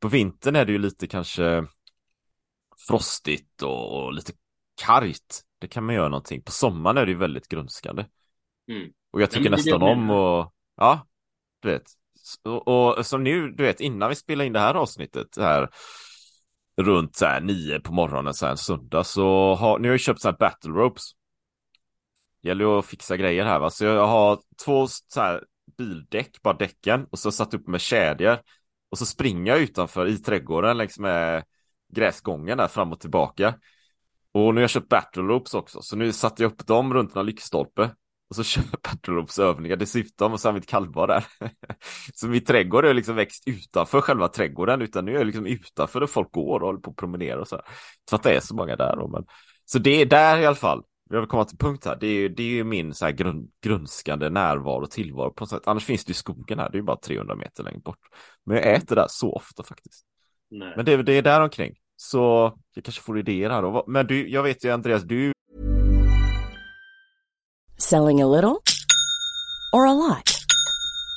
på 0.00 0.08
vintern 0.08 0.56
är 0.56 0.64
det 0.64 0.72
ju 0.72 0.78
lite 0.78 1.06
kanske 1.06 1.66
frostigt 2.88 3.62
och, 3.62 4.04
och 4.04 4.12
lite 4.12 4.32
kargt. 4.82 5.40
Det 5.58 5.68
kan 5.68 5.84
man 5.84 5.94
göra 5.94 6.08
någonting. 6.08 6.42
På 6.42 6.52
sommaren 6.52 6.96
är 6.96 7.06
det 7.06 7.12
ju 7.12 7.18
väldigt 7.18 7.48
grönskande. 7.48 8.06
Mm. 8.70 8.90
Och 9.12 9.22
jag 9.22 9.30
tycker 9.30 9.44
det 9.44 9.50
det 9.50 9.56
nästan 9.56 9.82
om 9.82 10.10
och 10.10 10.54
ja, 10.76 11.06
du 11.62 11.68
vet. 11.68 11.84
Och, 12.44 12.68
och 12.68 13.06
som 13.06 13.24
nu, 13.24 13.50
du 13.50 13.62
vet, 13.62 13.80
innan 13.80 14.08
vi 14.08 14.14
spelar 14.14 14.44
in 14.44 14.52
det 14.52 14.60
här 14.60 14.74
avsnittet 14.74 15.26
här 15.36 15.70
runt 16.76 17.16
så 17.16 17.26
här 17.26 17.40
nio 17.40 17.80
på 17.80 17.92
morgonen 17.92 18.34
så 18.34 18.46
här 18.46 18.52
en 18.52 18.58
söndag 18.58 19.04
så 19.04 19.54
har, 19.54 19.78
nu 19.78 19.88
har 19.88 19.92
jag 19.92 20.00
köpt 20.00 20.20
så 20.20 20.28
här 20.28 20.36
battle 20.38 20.70
ropes. 20.70 21.10
Gäller 22.44 22.64
ju 22.64 22.70
att 22.70 22.86
fixa 22.86 23.16
grejer 23.16 23.44
här 23.44 23.58
va, 23.58 23.70
så 23.70 23.84
jag 23.84 24.06
har 24.06 24.38
två 24.64 24.86
så 24.86 25.20
här 25.20 25.44
bildäck, 25.78 26.42
bara 26.42 26.54
däcken 26.54 27.06
och 27.10 27.18
så 27.18 27.32
satt 27.32 27.54
upp 27.54 27.68
med 27.68 27.80
kedjor 27.80 28.38
och 28.90 28.98
så 28.98 29.06
springer 29.06 29.52
jag 29.52 29.62
utanför 29.62 30.06
i 30.06 30.18
trädgården 30.18 30.76
längs 30.76 30.98
med 30.98 31.44
gräsgången 31.94 32.58
där 32.58 32.68
fram 32.68 32.92
och 32.92 33.00
tillbaka. 33.00 33.54
Och 34.32 34.54
nu 34.54 34.58
har 34.58 34.60
jag 34.60 34.70
köpt 34.70 34.88
battle 34.88 35.22
loops 35.22 35.54
också, 35.54 35.82
så 35.82 35.96
nu 35.96 36.12
satte 36.12 36.42
jag 36.42 36.52
upp 36.52 36.66
dem 36.66 36.94
runt 36.94 37.14
några 37.14 37.26
lyktstolpe. 37.26 37.90
Och 38.30 38.36
så 38.36 38.42
kör 38.44 38.62
jag 38.70 38.80
battle 38.80 39.14
loops 39.14 39.38
övningar 39.38 39.76
dessutom 39.76 40.32
och 40.32 40.40
så 40.40 40.48
har 40.48 40.52
mitt 40.52 40.66
kallbad 40.68 41.08
där. 41.08 41.24
så 42.14 42.28
min 42.28 42.44
trädgård 42.44 42.84
har 42.84 42.94
liksom 42.94 43.16
växt 43.16 43.48
utanför 43.48 44.00
själva 44.00 44.28
trädgården, 44.28 44.82
utan 44.82 45.04
nu 45.04 45.12
är 45.12 45.16
jag 45.16 45.26
liksom 45.26 45.46
utanför 45.46 46.00
där 46.00 46.06
folk 46.06 46.32
går 46.32 46.60
och 46.60 46.66
håller 46.66 46.80
på 46.80 46.90
att 46.90 46.96
promenera 46.96 47.40
och 47.40 47.48
så 47.48 47.56
här. 47.56 47.64
Så 48.10 48.16
att 48.16 48.22
det 48.22 48.36
är 48.36 48.40
så 48.40 48.54
många 48.54 48.76
där 48.76 48.96
då, 48.96 49.08
men. 49.08 49.24
Så 49.64 49.78
det 49.78 50.02
är 50.02 50.06
där 50.06 50.38
i 50.38 50.46
alla 50.46 50.56
fall. 50.56 50.82
Jag 51.10 51.20
vill 51.20 51.28
komma 51.28 51.44
till 51.44 51.58
punkt 51.58 51.84
här. 51.84 51.96
Det 52.00 52.06
är 52.06 52.12
ju, 52.12 52.28
det 52.28 52.42
är 52.42 52.48
ju 52.48 52.64
min 52.64 52.94
så 52.94 53.04
här 53.04 53.12
grund, 53.12 53.50
grundskande 53.62 54.30
närvaro 54.30 54.86
tillvaro 54.86 55.30
på 55.30 55.42
något 55.42 55.50
sätt. 55.50 55.62
Annars 55.66 55.84
finns 55.84 56.04
det 56.04 56.10
ju 56.10 56.14
skogen 56.14 56.58
här, 56.58 56.70
det 56.70 56.76
är 56.76 56.80
ju 56.80 56.82
bara 56.82 56.96
300 56.96 57.34
meter 57.34 57.62
längre 57.64 57.78
bort. 57.78 57.98
Men 58.46 58.56
jag 58.56 58.74
äter 58.74 58.96
där 58.96 59.06
så 59.08 59.32
ofta 59.32 59.62
faktiskt. 59.62 60.04
Nej. 60.50 60.72
Men 60.76 60.84
det, 60.84 61.02
det 61.02 61.12
är 61.12 61.22
där 61.22 61.40
omkring. 61.40 61.74
Så 61.96 62.52
jag 62.74 62.84
kanske 62.84 63.02
får 63.02 63.18
idéer 63.18 63.50
här 63.50 63.62
då. 63.62 63.84
Men 63.86 64.06
du, 64.06 64.28
jag 64.28 64.42
vet 64.42 64.64
ju 64.64 64.70
Andreas, 64.70 65.02
du 65.02 65.32
Selling 67.78 68.22
a 68.22 68.26
little 68.26 68.56
or 69.72 69.86
a 69.86 69.94
lot? 69.94 70.43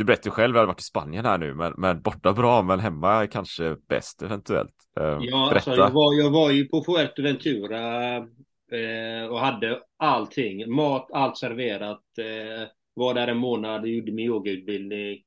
Du 0.00 0.04
berättade 0.04 0.30
själv, 0.30 0.54
jag 0.54 0.60
hade 0.60 0.66
varit 0.66 0.80
i 0.80 0.84
Spanien 0.84 1.24
här 1.24 1.38
nu, 1.38 1.54
men, 1.54 1.74
men 1.76 2.02
borta 2.02 2.32
bra, 2.32 2.62
men 2.62 2.80
hemma 2.80 3.26
kanske 3.26 3.76
bäst 3.88 4.22
eventuellt. 4.22 4.74
Eh, 5.00 5.18
Ja, 5.20 5.52
alltså, 5.54 5.74
jag, 5.74 5.90
var, 5.90 6.14
jag 6.22 6.30
var 6.30 6.50
ju 6.50 6.64
på 6.68 6.82
Fuerteventura 6.82 8.16
eh, 8.16 9.26
och 9.30 9.40
hade 9.40 9.80
allting. 9.96 10.72
Mat, 10.72 11.08
allt 11.12 11.38
serverat. 11.38 12.02
Eh, 12.18 12.68
var 12.94 13.14
där 13.14 13.28
en 13.28 13.36
månad, 13.36 13.86
gjorde 13.86 14.12
min 14.12 14.26
yogautbildning. 14.26 15.22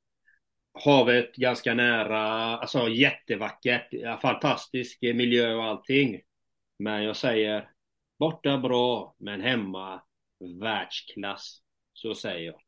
Havet 0.86 1.36
ganska 1.36 1.74
nära, 1.74 2.22
alltså 2.58 2.90
jättevackert. 2.90 4.20
Fantastisk 4.22 5.02
miljö 5.02 5.56
och 5.56 5.64
allting. 5.64 6.22
Men 6.80 7.04
jag 7.04 7.16
säger, 7.16 7.70
borta 8.20 8.58
bra, 8.58 9.16
men 9.20 9.42
hemma 9.42 10.02
världsklass. 10.62 11.62
Så 11.94 12.16
säger 12.16 12.46
jag. 12.46 12.63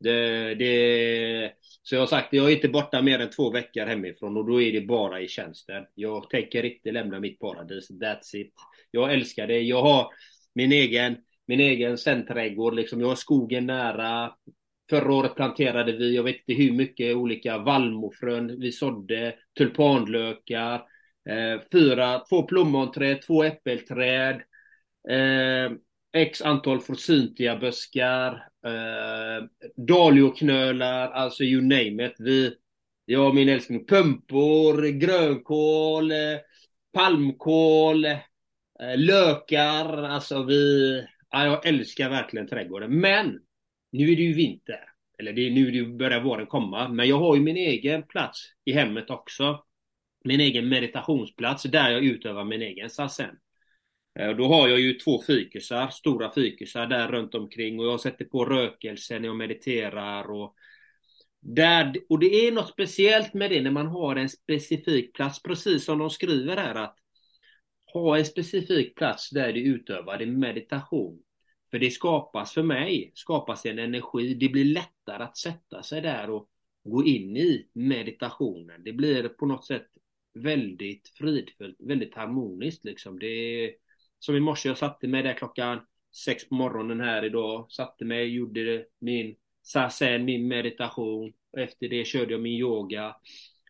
Det, 0.00 0.54
det, 0.54 1.52
så 1.82 1.94
jag 1.94 2.02
har 2.02 2.06
sagt, 2.06 2.32
jag 2.32 2.50
är 2.50 2.54
inte 2.54 2.68
borta 2.68 3.02
mer 3.02 3.18
än 3.18 3.30
två 3.30 3.50
veckor 3.50 3.86
hemifrån 3.86 4.36
och 4.36 4.46
då 4.46 4.62
är 4.62 4.72
det 4.72 4.80
bara 4.80 5.20
i 5.20 5.28
tjänsten. 5.28 5.84
Jag 5.94 6.30
tänker 6.30 6.64
inte 6.64 6.92
lämna 6.92 7.20
mitt 7.20 7.38
paradis. 7.38 7.90
That's 7.90 8.36
it. 8.36 8.54
Jag 8.90 9.12
älskar 9.12 9.46
det. 9.46 9.60
Jag 9.60 9.82
har 9.82 10.06
min 10.54 10.72
egen, 10.72 11.16
min 11.46 11.60
egen 11.60 11.98
sändträdgård. 11.98 12.74
Liksom. 12.74 13.00
Jag 13.00 13.08
har 13.08 13.14
skogen 13.14 13.66
nära. 13.66 14.32
Förra 14.90 15.14
året 15.14 15.34
planterade 15.34 15.92
vi, 15.92 16.16
jag 16.16 16.22
vet 16.22 16.36
inte 16.36 16.62
hur 16.62 16.72
mycket 16.72 17.16
olika 17.16 17.58
vallmofrön 17.58 18.60
vi 18.60 18.72
sådde, 18.72 19.34
tulpanlökar, 19.58 20.74
eh, 21.28 21.60
fyra, 21.72 22.18
två 22.18 22.42
plommonträd, 22.42 23.22
två 23.22 23.44
äppelträd, 23.44 24.34
eh, 25.10 25.72
x 26.12 26.42
antal 26.42 26.80
forsythiaböskar, 26.80 28.32
eh, 28.66 29.44
dahlioknölar, 29.76 31.10
alltså 31.10 31.44
you 31.44 31.62
name 31.62 32.06
it. 32.06 32.14
Vi, 32.18 32.54
jag 33.04 33.28
och 33.28 33.34
min 33.34 33.48
älskling, 33.48 33.86
pumpor, 33.86 34.82
grönkål, 34.82 36.10
eh, 36.10 36.16
palmkål, 36.92 38.04
eh, 38.04 38.18
lökar, 38.96 40.02
alltså 40.02 40.42
vi, 40.42 40.92
ja, 41.30 41.44
jag 41.44 41.66
älskar 41.66 42.10
verkligen 42.10 42.48
trädgården. 42.48 43.00
Men 43.00 43.40
nu 43.92 44.12
är 44.12 44.16
det 44.16 44.22
ju 44.22 44.34
vinter, 44.34 44.80
eller 45.18 45.32
det 45.32 45.46
är 45.46 45.50
nu 45.50 45.70
det 45.70 45.84
börjar 45.84 46.20
våren 46.20 46.46
komma, 46.46 46.88
men 46.88 47.08
jag 47.08 47.18
har 47.18 47.36
ju 47.36 47.42
min 47.42 47.56
egen 47.56 48.02
plats 48.02 48.44
i 48.64 48.72
hemmet 48.72 49.10
också. 49.10 49.64
Min 50.24 50.40
egen 50.40 50.68
meditationsplats 50.68 51.62
där 51.62 51.90
jag 51.90 52.04
utövar 52.04 52.44
min 52.44 52.62
egen 52.62 52.90
sassen. 52.90 53.36
Eh, 54.18 54.30
då 54.36 54.44
har 54.44 54.68
jag 54.68 54.80
ju 54.80 54.94
två 54.94 55.22
fikusar, 55.22 55.88
stora 55.88 56.30
fikusar 56.30 56.86
där 56.86 57.08
runt 57.08 57.34
omkring 57.34 57.80
och 57.80 57.86
jag 57.86 58.00
sätter 58.00 58.24
på 58.24 58.44
rökelse 58.44 59.18
när 59.18 59.28
jag 59.28 59.36
mediterar 59.36 60.30
och 60.30 60.54
där, 61.40 61.94
och 62.08 62.18
det 62.18 62.46
är 62.46 62.52
något 62.52 62.68
speciellt 62.68 63.34
med 63.34 63.50
det 63.50 63.62
när 63.62 63.70
man 63.70 63.86
har 63.86 64.16
en 64.16 64.28
specifik 64.28 65.14
plats, 65.14 65.42
precis 65.42 65.84
som 65.84 65.98
de 65.98 66.10
skriver 66.10 66.56
här 66.56 66.74
att 66.74 66.96
ha 67.92 68.18
en 68.18 68.24
specifik 68.24 68.94
plats 68.96 69.30
där 69.30 69.52
du 69.52 69.60
utövar 69.60 70.18
din 70.18 70.38
meditation. 70.38 71.22
För 71.70 71.78
det 71.78 71.90
skapas 71.90 72.52
för 72.52 72.62
mig, 72.62 73.12
skapas 73.14 73.66
en 73.66 73.78
energi, 73.78 74.34
det 74.34 74.48
blir 74.48 74.64
lättare 74.64 75.22
att 75.22 75.36
sätta 75.36 75.82
sig 75.82 76.00
där 76.00 76.30
och 76.30 76.48
gå 76.84 77.04
in 77.04 77.36
i 77.36 77.68
meditationen. 77.72 78.84
Det 78.84 78.92
blir 78.92 79.28
på 79.28 79.46
något 79.46 79.66
sätt 79.66 79.86
väldigt 80.34 81.08
fridfullt, 81.08 81.76
väldigt 81.78 82.14
harmoniskt 82.14 82.84
liksom. 82.84 83.18
Det 83.18 83.26
är, 83.26 83.72
som 84.18 84.36
i 84.36 84.40
morse, 84.40 84.68
jag 84.68 84.78
satte 84.78 85.08
mig 85.08 85.22
där 85.22 85.34
klockan 85.34 85.80
sex 86.24 86.48
på 86.48 86.54
morgonen 86.54 87.00
här 87.00 87.24
idag, 87.24 87.66
satte 87.70 88.04
mig, 88.04 88.28
gjorde 88.28 88.84
min 89.00 89.36
sen 89.90 90.24
min 90.24 90.48
meditation. 90.48 91.32
Och 91.52 91.58
efter 91.58 91.88
det 91.88 92.04
körde 92.04 92.32
jag 92.32 92.40
min 92.40 92.58
yoga. 92.58 93.16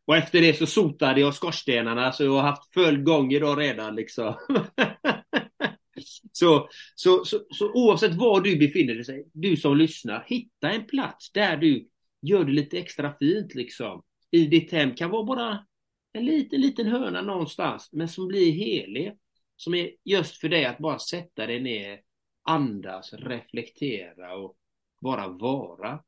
Och 0.05 0.17
efter 0.17 0.40
det 0.40 0.55
så 0.55 0.67
sotade 0.67 1.21
jag 1.21 1.35
skorstenarna 1.35 2.12
så 2.12 2.25
jag 2.25 2.33
har 2.33 2.43
haft 2.43 2.73
full 2.75 3.02
gång 3.02 3.33
idag 3.33 3.61
redan 3.61 3.95
liksom. 3.95 4.35
så, 6.33 6.69
så, 6.95 7.25
så, 7.25 7.40
så 7.50 7.73
oavsett 7.73 8.14
var 8.14 8.40
du 8.40 8.57
befinner 8.57 8.95
dig, 8.95 9.26
du 9.33 9.57
som 9.57 9.76
lyssnar, 9.76 10.25
hitta 10.26 10.71
en 10.71 10.85
plats 10.85 11.33
där 11.33 11.57
du 11.57 11.88
gör 12.23 12.45
det 12.45 12.52
lite 12.52 12.78
extra 12.78 13.14
fint 13.19 13.55
liksom. 13.55 14.02
I 14.31 14.47
ditt 14.47 14.73
hem 14.73 14.95
kan 14.95 15.11
vara 15.11 15.25
bara 15.25 15.67
en 16.12 16.25
liten, 16.25 16.61
liten 16.61 16.87
hörna 16.87 17.23
någonstans, 17.23 17.88
men 17.93 18.09
som 18.09 18.28
blir 18.28 18.52
helig. 18.52 19.17
Som 19.58 19.74
är 19.74 19.90
just 20.04 20.36
för 20.36 20.48
dig 20.48 20.64
att 20.64 20.78
bara 20.78 20.98
sätta 20.98 21.46
dig 21.46 21.60
ner, 21.60 22.00
andas, 22.42 23.12
reflektera 23.12 24.36
och 24.36 24.56
bara 25.00 25.28
vara. 25.28 26.04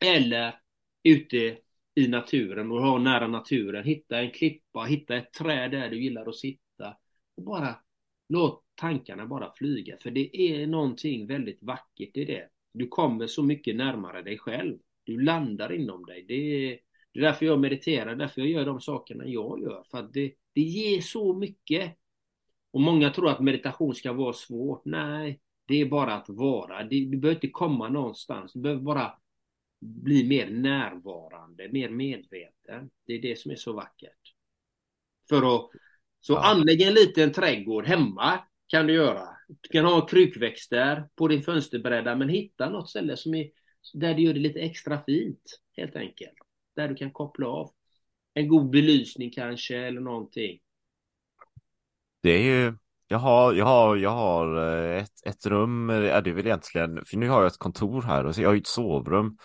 Eller 0.00 0.54
ute 1.02 1.58
i 1.94 2.08
naturen 2.08 2.72
och 2.72 2.82
ha 2.82 2.98
nära 2.98 3.28
naturen. 3.28 3.84
Hitta 3.84 4.18
en 4.18 4.30
klippa, 4.30 4.84
hitta 4.84 5.16
ett 5.16 5.32
träd 5.32 5.70
där 5.70 5.90
du 5.90 6.02
gillar 6.02 6.28
att 6.28 6.36
sitta. 6.36 6.96
Och 7.36 7.42
bara 7.42 7.76
låt 8.28 8.64
tankarna 8.74 9.26
bara 9.26 9.52
flyga. 9.52 9.96
För 10.02 10.10
det 10.10 10.36
är 10.36 10.66
någonting 10.66 11.26
väldigt 11.26 11.62
vackert 11.62 12.16
i 12.16 12.24
det. 12.24 12.48
Du 12.72 12.88
kommer 12.88 13.26
så 13.26 13.42
mycket 13.42 13.76
närmare 13.76 14.22
dig 14.22 14.38
själv. 14.38 14.78
Du 15.04 15.20
landar 15.20 15.72
inom 15.72 16.06
dig. 16.06 16.24
Det 16.28 16.34
är, 16.34 16.78
det 17.12 17.20
är 17.20 17.22
därför 17.22 17.46
jag 17.46 17.60
mediterar, 17.60 18.16
därför 18.16 18.40
jag 18.40 18.50
gör 18.50 18.64
de 18.64 18.80
sakerna 18.80 19.26
jag 19.26 19.60
gör. 19.60 19.84
För 19.90 19.98
att 19.98 20.12
det, 20.12 20.32
det 20.52 20.60
ger 20.60 21.00
så 21.00 21.34
mycket. 21.34 21.98
Och 22.72 22.80
många 22.80 23.10
tror 23.10 23.30
att 23.30 23.40
meditation 23.40 23.94
ska 23.94 24.12
vara 24.12 24.32
svårt. 24.32 24.84
Nej, 24.84 25.40
det 25.66 25.80
är 25.80 25.86
bara 25.86 26.14
att 26.14 26.28
vara. 26.28 26.84
Du 26.84 27.16
behöver 27.16 27.36
inte 27.36 27.48
komma 27.48 27.88
någonstans. 27.88 28.52
Du 28.52 28.60
behöver 28.60 28.82
bara 28.82 29.12
bli 29.80 30.28
mer 30.28 30.50
närvarande, 30.50 31.68
mer 31.72 31.88
medveten. 31.88 32.90
Det 33.06 33.12
är 33.12 33.22
det 33.22 33.38
som 33.38 33.50
är 33.50 33.56
så 33.56 33.72
vackert. 33.72 34.34
För 35.28 35.56
att 35.56 35.70
så 36.20 36.32
ja. 36.32 36.50
anlägg 36.50 36.82
en 36.82 36.94
liten 36.94 37.32
trädgård 37.32 37.86
hemma 37.86 38.38
kan 38.66 38.86
du 38.86 38.92
göra. 38.92 39.28
Du 39.48 39.68
kan 39.68 39.84
ha 39.84 40.06
krukväxter 40.06 41.08
på 41.14 41.28
din 41.28 41.42
fönsterbräda 41.42 42.16
men 42.16 42.28
hitta 42.28 42.70
något 42.70 42.90
ställe 42.90 43.16
som 43.16 43.34
är 43.34 43.50
där 43.94 44.14
du 44.14 44.22
gör 44.22 44.34
det 44.34 44.40
lite 44.40 44.60
extra 44.60 45.02
fint 45.02 45.60
helt 45.76 45.96
enkelt. 45.96 46.34
Där 46.76 46.88
du 46.88 46.94
kan 46.94 47.10
koppla 47.10 47.46
av. 47.46 47.70
En 48.34 48.48
god 48.48 48.70
belysning 48.70 49.30
kanske 49.30 49.76
eller 49.76 50.00
någonting. 50.00 50.60
Det 52.22 52.30
är 52.30 52.42
ju 52.42 52.74
jag 53.08 53.18
har, 53.18 53.52
jag 53.52 53.66
har, 53.66 53.96
jag 53.96 54.10
har 54.10 54.56
eh, 54.56 55.02
ett, 55.02 55.26
ett 55.26 55.46
rum, 55.46 55.86
det 55.86 56.10
är 56.10 56.32
väl 56.32 56.46
egentligen, 56.46 57.04
för 57.04 57.16
nu 57.16 57.28
har 57.28 57.38
jag 57.38 57.46
ett 57.46 57.58
kontor 57.58 58.02
här 58.02 58.26
och 58.26 58.34
så 58.34 58.42
jag 58.42 58.48
har 58.48 58.54
ju 58.54 58.60
ett 58.60 58.66
sovrum. 58.66 59.36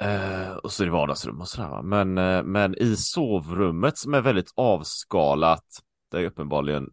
Eh, 0.00 0.52
och 0.52 0.72
så 0.72 0.82
är 0.82 0.86
det 0.86 0.92
vardagsrum 0.92 1.40
och 1.40 1.48
sådär. 1.48 1.82
Men, 1.82 2.18
eh, 2.18 2.42
men 2.42 2.74
i 2.74 2.96
sovrummet 2.96 3.98
som 3.98 4.14
är 4.14 4.20
väldigt 4.20 4.52
avskalat, 4.56 5.64
där 6.10 6.18
jag 6.18 6.26
uppenbarligen 6.26 6.90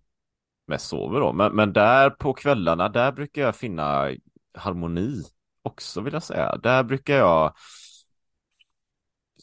mest 0.68 0.88
sover 0.88 1.20
då, 1.20 1.34
men, 1.34 1.56
men 1.56 1.74
där 1.74 2.10
på 2.10 2.34
kvällarna, 2.34 2.90
där 2.90 3.12
brukar 3.12 3.42
jag 3.42 3.56
finna 3.56 4.12
harmoni 4.58 5.24
också 5.62 6.02
vill 6.02 6.14
jag 6.14 6.24
säga. 6.24 6.58
Där 6.58 6.84
brukar 6.84 7.16
jag 7.16 7.54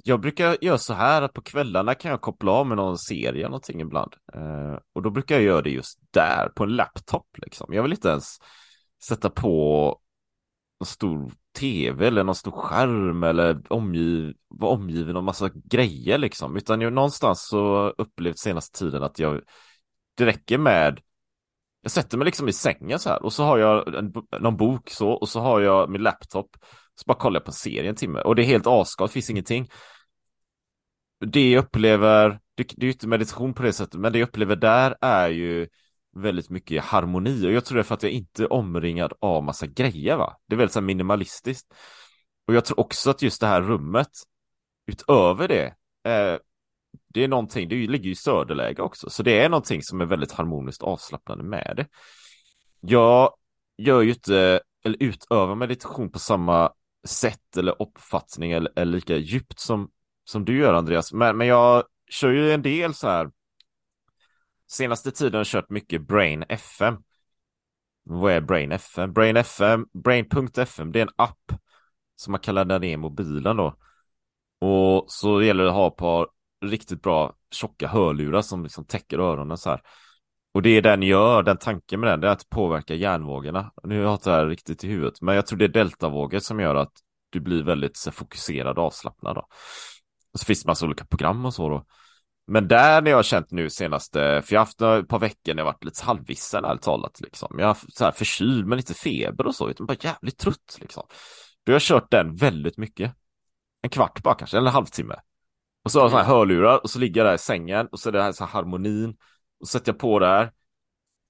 jag 0.02 0.20
brukar 0.20 0.56
göra 0.60 0.78
så 0.78 0.94
här 0.94 1.22
att 1.22 1.32
på 1.32 1.42
kvällarna 1.42 1.94
kan 1.94 2.10
jag 2.10 2.20
koppla 2.20 2.52
av 2.52 2.66
med 2.66 2.76
någon 2.76 2.98
serie 2.98 3.28
eller 3.28 3.48
någonting 3.48 3.80
ibland. 3.80 4.14
Eh, 4.34 4.78
och 4.92 5.02
då 5.02 5.10
brukar 5.10 5.34
jag 5.34 5.44
göra 5.44 5.62
det 5.62 5.70
just 5.70 5.98
där, 6.10 6.48
på 6.48 6.64
en 6.64 6.76
laptop 6.76 7.26
liksom. 7.36 7.74
Jag 7.74 7.82
vill 7.82 7.92
inte 7.92 8.08
ens 8.08 8.36
sätta 9.08 9.30
på 9.30 9.98
en 10.80 10.86
stor 10.86 11.32
tv 11.58 12.06
eller 12.06 12.24
någon 12.24 12.34
stor 12.34 12.50
skärm 12.50 13.22
eller 13.22 13.72
omgiv, 13.72 14.34
vara 14.48 14.72
omgiven 14.72 15.16
av 15.16 15.22
massa 15.22 15.50
grejer 15.64 16.18
liksom. 16.18 16.56
Utan 16.56 16.80
jag 16.80 16.92
någonstans 16.92 17.48
så 17.48 17.88
upplevt 17.88 18.38
senaste 18.38 18.78
tiden 18.78 19.02
att 19.02 19.18
jag, 19.18 19.40
det 20.14 20.26
räcker 20.26 20.58
med 20.58 21.00
jag 21.82 21.90
sätter 21.90 22.18
mig 22.18 22.24
liksom 22.24 22.48
i 22.48 22.52
sängen 22.52 22.98
så 22.98 23.08
här 23.08 23.22
och 23.22 23.32
så 23.32 23.44
har 23.44 23.58
jag 23.58 23.94
en, 23.94 24.12
någon 24.40 24.56
bok 24.56 24.90
så 24.90 25.10
och 25.10 25.28
så 25.28 25.40
har 25.40 25.60
jag 25.60 25.90
min 25.90 26.02
laptop 26.02 26.56
så 26.94 27.04
bara 27.06 27.18
kollar 27.18 27.40
jag 27.40 27.44
på 27.44 27.48
en 27.48 27.54
serie 27.54 27.88
en 27.88 27.96
timme 27.96 28.20
och 28.20 28.34
det 28.34 28.42
är 28.42 28.46
helt 28.46 28.66
avskalat, 28.66 29.12
finns 29.12 29.30
ingenting. 29.30 29.68
Det 31.26 31.50
jag 31.50 31.64
upplever, 31.64 32.40
det, 32.54 32.62
det 32.76 32.82
är 32.82 32.84
ju 32.84 32.92
inte 32.92 33.08
meditation 33.08 33.54
på 33.54 33.62
det 33.62 33.72
sättet, 33.72 34.00
men 34.00 34.12
det 34.12 34.18
jag 34.18 34.28
upplever 34.28 34.56
där 34.56 34.96
är 35.00 35.28
ju 35.28 35.68
väldigt 36.16 36.50
mycket 36.50 36.84
harmoni 36.84 37.46
och 37.46 37.52
jag 37.52 37.64
tror 37.64 37.76
det 37.76 37.82
är 37.82 37.84
för 37.84 37.94
att 37.94 38.02
jag 38.02 38.12
inte 38.12 38.42
är 38.42 38.52
omringad 38.52 39.12
av 39.20 39.44
massa 39.44 39.66
grejer 39.66 40.16
va. 40.16 40.36
Det 40.46 40.54
är 40.54 40.58
väldigt 40.58 40.72
så 40.72 40.80
minimalistiskt. 40.80 41.74
Och 42.46 42.54
jag 42.54 42.64
tror 42.64 42.80
också 42.80 43.10
att 43.10 43.22
just 43.22 43.40
det 43.40 43.46
här 43.46 43.62
rummet, 43.62 44.08
utöver 44.86 45.48
det, 45.48 45.66
eh, 46.10 46.38
det 47.08 47.24
är 47.24 47.28
någonting, 47.28 47.68
det 47.68 47.74
ligger 47.74 48.04
ju 48.04 48.10
i 48.10 48.14
söderläge 48.14 48.82
också, 48.82 49.10
så 49.10 49.22
det 49.22 49.40
är 49.40 49.48
någonting 49.48 49.82
som 49.82 50.00
är 50.00 50.06
väldigt 50.06 50.32
harmoniskt 50.32 50.82
avslappnande 50.82 51.44
med 51.44 51.74
det. 51.76 51.86
Jag 52.80 53.34
gör 53.78 54.00
ju 54.00 54.10
inte, 54.10 54.60
eller 54.84 55.02
utövar 55.02 55.54
meditation 55.54 56.12
på 56.12 56.18
samma 56.18 56.72
sätt 57.06 57.56
eller 57.56 57.82
uppfattning 57.82 58.52
eller, 58.52 58.72
eller 58.76 58.92
lika 58.92 59.16
djupt 59.16 59.60
som, 59.60 59.90
som 60.32 60.44
du 60.44 60.56
gör 60.58 60.74
Andreas. 60.74 61.12
Men, 61.12 61.36
men 61.36 61.46
jag 61.46 61.84
kör 62.10 62.30
ju 62.30 62.52
en 62.52 62.62
del 62.62 62.94
så 62.94 63.08
här. 63.08 63.30
Senaste 64.70 65.10
tiden 65.10 65.32
har 65.32 65.40
jag 65.40 65.46
kört 65.46 65.70
mycket 65.70 66.06
Brain 66.06 66.44
FM. 66.48 66.96
Vad 68.04 68.32
är 68.32 68.40
Brain 68.40 68.72
FM? 68.72 69.12
Brain 69.12 69.36
FM, 69.36 69.86
Brain.fm, 69.92 70.92
det 70.92 70.98
är 70.98 71.02
en 71.02 71.12
app 71.16 71.52
som 72.16 72.30
man 72.30 72.40
kan 72.40 72.54
ladda 72.54 72.78
ner 72.78 72.92
i 72.92 72.96
mobilen 72.96 73.56
då. 73.56 73.76
Och 74.60 75.04
så 75.08 75.42
gäller 75.42 75.64
det 75.64 75.70
att 75.70 75.76
ha 75.76 75.88
ett 75.88 75.96
par 75.96 76.28
riktigt 76.64 77.02
bra 77.02 77.34
tjocka 77.50 77.88
hörlurar 77.88 78.42
som 78.42 78.62
liksom 78.62 78.84
täcker 78.84 79.18
öronen 79.18 79.56
så 79.56 79.70
här. 79.70 79.80
Och 80.54 80.62
det 80.62 80.80
den 80.80 81.02
gör, 81.02 81.42
den 81.42 81.56
tanken 81.56 82.00
med 82.00 82.10
den, 82.10 82.20
det 82.20 82.28
är 82.28 82.32
att 82.32 82.48
påverka 82.48 82.94
hjärnvågorna. 82.94 83.72
Nu 83.82 83.96
har 83.96 84.04
jag 84.04 84.14
inte 84.14 84.30
det 84.30 84.36
här 84.36 84.46
riktigt 84.46 84.84
i 84.84 84.88
huvudet, 84.88 85.20
men 85.20 85.34
jag 85.34 85.46
tror 85.46 85.58
det 85.58 85.64
är 85.64 85.68
deltavågor 85.68 86.38
som 86.38 86.60
gör 86.60 86.74
att 86.74 86.92
du 87.30 87.40
blir 87.40 87.62
väldigt 87.62 87.96
så, 87.96 88.12
fokuserad 88.12 88.78
och 88.78 88.84
avslappnad. 88.84 89.36
Då. 89.36 89.46
Och 90.32 90.40
så 90.40 90.46
finns 90.46 90.62
det 90.62 90.66
massa 90.68 90.86
olika 90.86 91.04
program 91.04 91.46
och 91.46 91.54
så 91.54 91.68
då. 91.68 91.86
Men 92.46 92.68
där 92.68 93.02
när 93.02 93.10
jag 93.10 93.18
har 93.18 93.22
känt 93.22 93.50
nu 93.50 93.70
senaste, 93.70 94.42
för 94.42 94.54
jag 94.54 94.60
har 94.60 94.66
haft 94.66 94.80
ett 94.80 95.08
par 95.08 95.18
veckor 95.18 95.54
när 95.54 95.60
jag 95.60 95.64
varit 95.64 95.84
lite 95.84 96.04
halvvissen 96.04 96.64
ärligt 96.64 96.82
talat 96.82 97.20
liksom. 97.20 97.54
Jag 97.58 97.64
har 97.64 97.68
haft 97.68 97.96
så 97.96 98.04
här 98.04 98.12
förkyld 98.12 98.66
men 98.66 98.76
lite 98.76 98.94
feber 98.94 99.46
och 99.46 99.54
så, 99.54 99.70
utan 99.70 99.86
bara 99.86 99.96
jävligt 100.00 100.38
trött 100.38 100.78
liksom. 100.80 101.02
Då 101.64 101.72
har 101.72 101.74
jag 101.74 101.82
kört 101.82 102.10
den 102.10 102.36
väldigt 102.36 102.78
mycket. 102.78 103.14
En 103.82 103.90
kvart 103.90 104.22
bara 104.22 104.34
kanske, 104.34 104.56
eller 104.56 104.68
en 104.68 104.74
halvtimme. 104.74 105.14
Och 105.84 105.92
så 105.92 105.98
har 105.98 106.04
jag 106.04 106.10
sådana 106.10 106.26
här 106.28 106.34
hörlurar 106.34 106.82
och 106.82 106.90
så 106.90 106.98
ligger 106.98 107.20
jag 107.20 107.28
där 107.28 107.34
i 107.34 107.38
sängen 107.38 107.86
och 107.86 108.00
så 108.00 108.08
är 108.08 108.12
det 108.12 108.22
här 108.22 108.32
så 108.32 108.44
här 108.44 108.52
harmonin 108.52 109.16
och 109.60 109.68
sätter 109.68 109.92
jag 109.92 109.98
på 109.98 110.18
där. 110.18 110.52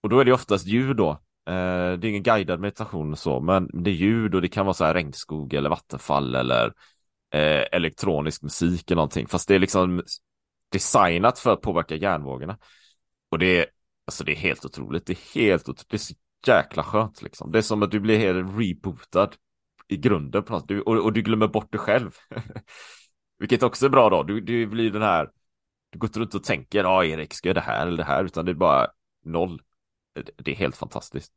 Och 0.03 0.09
då 0.09 0.21
är 0.21 0.25
det 0.25 0.33
oftast 0.33 0.67
ljud 0.67 0.97
då. 0.97 1.11
Eh, 1.49 1.93
det 1.99 2.07
är 2.07 2.11
ingen 2.11 2.23
guidad 2.23 2.61
meditation 2.61 3.13
och 3.13 3.19
så, 3.19 3.41
men 3.41 3.83
det 3.83 3.91
är 3.91 3.95
ljud 3.95 4.35
och 4.35 4.43
det 4.43 4.49
kan 4.49 4.67
vara 4.67 4.75
så 4.75 4.85
här 4.85 4.95
regnskog 4.95 5.55
eller 5.55 5.71
vattenfall 5.71 6.35
eller 6.35 6.73
eh, 7.33 7.65
elektronisk 7.73 8.43
musik 8.43 8.91
eller 8.91 8.97
någonting. 8.97 9.27
Fast 9.27 9.49
det 9.49 9.55
är 9.55 9.59
liksom 9.59 10.03
designat 10.69 11.39
för 11.39 11.53
att 11.53 11.61
påverka 11.61 11.95
hjärnvågorna. 11.95 12.59
Och 13.29 13.39
det 13.39 13.59
är, 13.59 13.67
alltså 14.07 14.25
det 14.25 14.33
är 14.33 14.37
helt 14.37 14.65
otroligt. 14.65 15.07
Det 15.07 15.13
är 15.13 15.41
helt 15.41 15.69
otroligt. 15.69 15.91
Det 15.91 15.97
är 15.97 15.99
så 15.99 16.15
jäkla 16.47 16.85
skönt 16.85 17.23
liksom. 17.23 17.53
Det 17.53 17.59
är 17.59 17.63
som 17.63 17.83
att 17.83 17.91
du 17.91 18.01
blir 18.01 18.19
helt 18.19 18.59
rebootad 18.59 19.31
i 19.89 19.97
grunden 19.97 20.43
på 20.43 20.53
något. 20.53 20.69
Du, 20.69 20.81
och, 20.81 21.05
och 21.05 21.13
du 21.13 21.23
glömmer 21.23 21.49
bort 21.49 21.73
dig 21.73 21.81
själv. 21.81 22.17
Vilket 23.39 23.63
också 23.63 23.87
är 23.87 23.91
bra 23.91 24.11
då. 24.11 24.23
Du, 24.23 24.41
du 24.41 24.67
blir 24.67 24.91
den 24.91 25.03
här 25.03 25.29
du 25.93 25.99
går 25.99 26.09
inte 26.09 26.21
runt 26.21 26.35
och 26.35 26.45
tänker, 26.45 26.85
ja 26.85 27.05
Erik, 27.05 27.35
ska 27.35 27.49
jag 27.49 27.57
det 27.57 27.61
här 27.61 27.87
eller 27.87 27.97
det 27.97 28.05
här, 28.05 28.25
utan 28.25 28.45
det 28.45 28.53
är 28.53 28.55
bara 28.55 28.87
noll. 29.25 29.63
Det 30.37 30.51
är 30.51 30.55
helt 30.55 30.77
fantastiskt. 30.77 31.33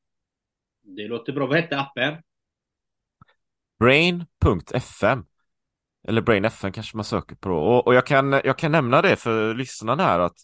Det 0.81 1.07
låter 1.07 1.33
bra. 1.33 1.47
Vad 1.47 1.55
hette 1.55 1.79
appen? 1.79 2.23
Brain.fm 3.79 5.23
Eller 6.07 6.21
BrainFM 6.21 6.71
kanske 6.71 6.97
man 6.97 7.03
söker 7.03 7.35
på. 7.35 7.51
Och, 7.51 7.87
och 7.87 7.95
jag, 7.95 8.05
kan, 8.05 8.31
jag 8.31 8.57
kan 8.57 8.71
nämna 8.71 9.01
det 9.01 9.15
för 9.15 9.53
lyssnarna 9.53 10.03
här 10.03 10.19
att 10.19 10.37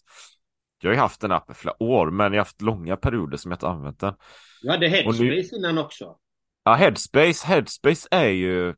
Jag 0.82 0.90
har 0.90 0.94
ju 0.94 1.00
haft 1.00 1.20
den 1.20 1.32
appen 1.32 1.54
flera 1.54 1.82
år, 1.82 2.10
men 2.10 2.24
jag 2.24 2.30
har 2.40 2.44
haft 2.44 2.62
långa 2.62 2.96
perioder 2.96 3.36
som 3.36 3.50
jag 3.50 3.56
inte 3.56 3.68
använt 3.68 4.00
den. 4.00 4.14
Du 4.62 4.70
hade 4.70 4.88
Headspace 4.88 5.22
nu... 5.22 5.42
innan 5.58 5.78
också. 5.78 6.16
Ja, 6.64 6.74
Headspace, 6.74 7.46
Headspace 7.46 8.08
är 8.10 8.28
ju 8.28 8.74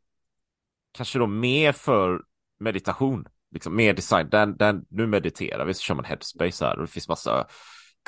kanske 0.93 1.19
då 1.19 1.27
mer 1.27 1.73
för 1.73 2.21
meditation, 2.61 3.27
liksom 3.51 3.77
mer 3.77 3.95
design. 3.95 4.29
Den, 4.31 4.57
den, 4.57 4.85
nu 4.91 5.07
mediterar 5.07 5.65
vi 5.65 5.75
så 5.75 5.83
kör 5.83 5.95
man 5.95 6.05
Headspace 6.05 6.65
här 6.65 6.77
och 6.77 6.83
det 6.83 6.93
finns 6.93 7.09
massa 7.09 7.47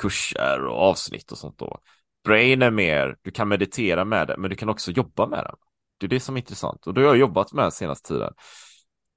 kurser 0.01 0.65
och 0.65 0.81
avsnitt 0.81 1.31
och 1.31 1.37
sånt 1.37 1.57
då. 1.57 1.79
Brain 2.23 2.61
är 2.61 2.71
mer, 2.71 3.17
du 3.21 3.31
kan 3.31 3.47
meditera 3.47 4.05
med 4.05 4.27
det, 4.27 4.37
men 4.37 4.49
du 4.49 4.55
kan 4.55 4.69
också 4.69 4.91
jobba 4.91 5.27
med 5.27 5.43
den. 5.43 5.55
Det 5.97 6.05
är 6.05 6.09
det 6.09 6.19
som 6.19 6.35
är 6.35 6.39
intressant 6.39 6.87
och 6.87 6.93
då 6.93 7.01
har 7.01 7.07
jag 7.07 7.17
jobbat 7.17 7.53
med 7.53 7.65
den 7.65 7.71
senaste 7.71 8.07
tiden. 8.07 8.33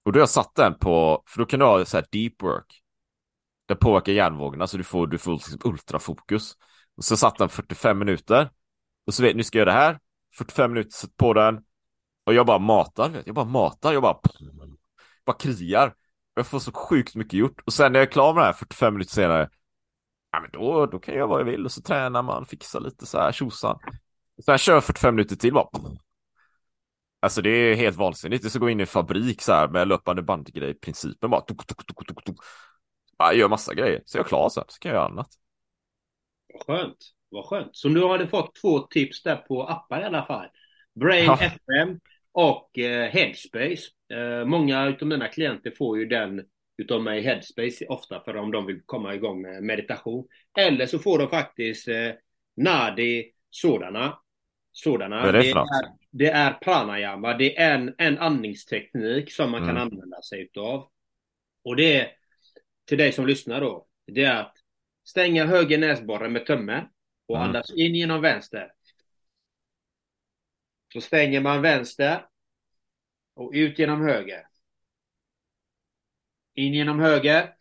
Och 0.03 0.13
då 0.13 0.17
har 0.17 0.23
jag 0.23 0.29
satt 0.29 0.55
den 0.55 0.75
på, 0.75 1.23
för 1.27 1.39
då 1.39 1.45
kan 1.45 1.61
du 1.61 1.67
ha 1.67 1.85
så 1.85 1.97
här 1.97 2.07
deep 2.13 2.43
work. 2.43 2.83
Den 3.69 3.77
påverkar 3.77 4.13
hjärnvågorna 4.13 4.67
så 4.67 4.77
du 4.77 4.85
får, 4.85 5.07
du 5.07 5.19
får 5.19 5.33
liksom 5.33 5.59
ultrafokus. 5.65 6.57
Och 6.97 7.05
så 7.05 7.17
satt 7.17 7.39
den 7.39 7.49
45 7.49 7.99
minuter. 7.99 8.51
Och 9.07 9.15
så 9.15 9.23
vet 9.23 9.37
nu 9.37 9.43
ska 9.43 9.59
jag 9.59 9.67
göra 9.67 9.75
det 9.75 9.81
här. 9.81 9.99
45 10.37 10.73
minuter 10.73 10.91
sätt 10.91 11.17
på 11.17 11.33
den. 11.33 11.61
Och 12.27 12.35
jag 12.35 12.47
bara 12.47 12.59
matar, 12.59 13.09
vet. 13.09 13.27
jag 13.27 13.35
bara 13.35 13.45
matar, 13.45 13.93
jag 13.93 14.03
bara 14.03 14.21
bara 15.27 15.37
kriar. 15.37 15.95
Jag 16.35 16.47
får 16.47 16.59
så 16.59 16.73
sjukt 16.73 17.15
mycket 17.15 17.33
gjort. 17.33 17.61
Och 17.67 17.73
sen 17.73 17.93
när 17.93 18.01
jag 18.01 18.07
är 18.09 18.13
klar 18.13 18.35
med 18.35 18.43
det 18.43 18.47
här 18.47 18.53
45 18.53 18.95
minuter 18.95 19.15
senare, 19.15 19.51
ja 20.33 20.41
men 20.41 20.51
då, 20.53 20.87
då 20.87 20.99
kan 20.99 21.15
jag 21.15 21.19
göra 21.19 21.29
vad 21.29 21.41
jag 21.41 21.45
vill 21.45 21.65
och 21.65 21.73
så 21.73 21.83
tränar 21.83 22.23
man, 22.23 22.47
fixar 22.47 22.81
lite 22.81 23.07
så 23.07 23.19
här 23.19 23.33
tjosan. 23.33 23.79
Så 24.45 24.51
jag 24.51 24.61
kör 24.61 24.81
45 24.81 25.15
minuter 25.15 25.37
till 25.37 25.53
bara. 25.53 25.69
Alltså 27.21 27.43
det 27.43 27.51
är 27.51 27.75
helt 27.75 27.97
vansinnigt. 27.97 28.43
Det 28.45 28.51
så 28.51 28.59
gå 28.59 28.71
in 28.71 28.81
i 28.81 28.83
en 28.83 28.87
fabrik 28.87 29.43
så 29.43 29.53
här 29.53 29.69
med 29.69 29.89
löpande 29.89 30.23
bandgrej 30.23 30.75
principen 30.75 31.31
bara. 31.31 31.41
Tuk, 31.41 31.67
tuk, 31.67 31.87
tuk, 31.87 32.07
tuk, 32.07 32.25
tuk. 32.25 32.37
Jag 33.19 33.37
gör 33.37 33.49
massa 33.49 33.75
grejer. 33.75 34.03
Så 34.05 34.19
är 34.19 34.21
jag 34.21 34.27
klar 34.27 34.49
sen, 34.49 34.65
så 34.69 34.79
kan 34.79 34.91
jag 34.91 34.97
göra 34.97 35.07
annat. 35.07 35.29
Skönt. 36.67 36.97
Vad 37.29 37.45
skönt. 37.45 37.77
Så 37.77 37.89
nu 37.89 38.01
har 38.01 38.19
du 38.19 38.27
fått 38.27 38.55
två 38.55 38.79
tips 38.79 39.23
där 39.23 39.37
på 39.37 39.63
appar 39.63 40.01
i 40.01 40.05
alla 40.05 40.25
fall. 40.25 40.47
Brain 41.01 41.25
ja. 41.25 41.39
FM 41.41 41.99
och 42.33 42.79
eh, 42.79 43.11
Headspace. 43.11 43.91
Eh, 44.13 44.45
många 44.45 44.97
av 45.01 45.07
mina 45.07 45.29
klienter 45.29 45.73
får 45.79 45.99
ju 45.99 46.07
den 46.07 46.45
utav 46.79 47.03
mig 47.03 47.23
Headspace 47.23 47.87
ofta 47.89 48.21
för 48.21 48.37
om 48.37 48.51
de 48.51 48.67
vill 48.67 48.83
komma 48.87 49.15
igång 49.15 49.43
med 49.43 49.63
meditation. 49.63 50.27
Eller 50.59 50.87
så 50.87 50.99
får 50.99 51.19
de 51.19 51.29
faktiskt 51.29 51.89
eh, 51.89 52.11
Nadi 52.57 53.33
sådana. 53.51 54.19
sådana. 54.73 55.17
Vad 55.17 55.29
är 55.29 55.33
det 55.33 55.53
för 55.53 55.61
är, 55.61 56.00
det 56.11 56.31
är 56.31 56.53
pranayama. 56.55 57.37
Det 57.37 57.59
är 57.59 57.75
en, 57.75 57.95
en 57.99 58.19
andningsteknik 58.19 59.33
som 59.33 59.51
man 59.51 59.63
mm. 59.63 59.75
kan 59.75 59.83
använda 59.83 60.23
sig 60.23 60.43
utav. 60.43 60.91
Och 61.65 61.77
det 61.77 61.97
är 61.97 62.13
till 62.85 62.99
dig 62.99 63.13
som 63.13 63.27
lyssnar 63.27 63.61
då. 63.61 63.87
Det 64.07 64.25
är 64.25 64.41
att 64.41 64.57
stänga 65.05 65.47
höger 65.47 65.79
näsborre 65.79 66.29
med 66.29 66.47
tummen 66.47 66.85
och 67.27 67.37
mm. 67.37 67.49
andas 67.49 67.71
in 67.71 67.95
genom 67.95 68.21
vänster. 68.21 68.73
Så 70.93 71.01
stänger 71.01 71.41
man 71.41 71.63
vänster 71.63 72.27
och 73.35 73.53
ut 73.55 73.79
genom 73.79 74.03
höger. 74.03 74.47
In 76.55 76.75
genom 76.75 77.01
höger. 77.01 77.55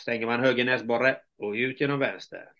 Stänger 0.00 0.26
man 0.26 0.40
höger 0.40 0.64
näsborre 0.64 1.20
och 1.38 1.52
ut 1.52 1.80
genom 1.80 1.98
vänster. 1.98 2.55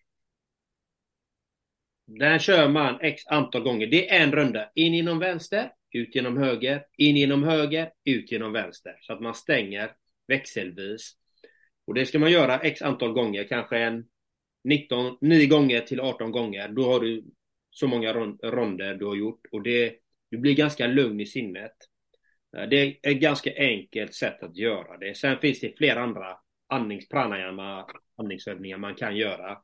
Den 2.07 2.39
kör 2.39 2.69
man 2.69 2.99
x 3.01 3.23
antal 3.27 3.63
gånger. 3.63 3.87
Det 3.87 4.11
är 4.11 4.23
en 4.23 4.33
runda. 4.33 4.71
In 4.75 4.95
genom 4.95 5.19
vänster, 5.19 5.73
ut 5.93 6.15
genom 6.15 6.37
höger, 6.37 6.85
in 6.97 7.17
genom 7.17 7.45
höger, 7.45 7.91
ut 8.05 8.33
genom 8.33 8.53
vänster. 8.53 8.97
Så 9.01 9.13
att 9.13 9.21
man 9.21 9.35
stänger 9.35 9.93
växelvis. 10.29 11.13
Och 11.87 11.95
det 11.95 12.07
ska 12.07 12.19
man 12.19 12.31
göra 12.31 12.59
x 12.59 12.83
antal 12.83 13.13
gånger, 13.13 13.45
kanske 13.45 13.79
en 13.79 14.05
19, 14.65 15.19
9 15.21 15.47
gånger 15.47 15.81
till 15.81 16.01
18 16.01 16.31
gånger. 16.31 16.69
Då 16.69 16.85
har 16.85 17.01
du 17.01 17.25
så 17.71 17.87
många 17.87 18.13
ronder 18.43 18.95
du 18.95 19.07
har 19.07 19.17
gjort 19.17 19.41
och 19.53 19.63
det, 19.63 19.95
du 20.31 20.39
blir 20.39 20.55
ganska 20.55 20.87
lugn 20.87 21.21
i 21.21 21.27
sinnet. 21.27 21.73
Eh, 22.57 22.69
det 22.69 22.77
är 22.77 22.97
ett 23.03 23.21
ganska 23.21 23.51
enkelt 23.57 24.15
sätt 24.15 24.43
att 24.43 24.57
göra 24.57 24.99
det. 24.99 25.17
Sen 25.17 25.39
finns 25.39 25.61
det 25.61 25.79
flera 25.79 26.03
andra 26.03 26.37
andnings, 26.69 27.09
pranayama, 27.09 27.87
andningsövningar 28.17 28.79
man 28.79 28.95
kan 28.95 29.17
göra. 29.17 29.59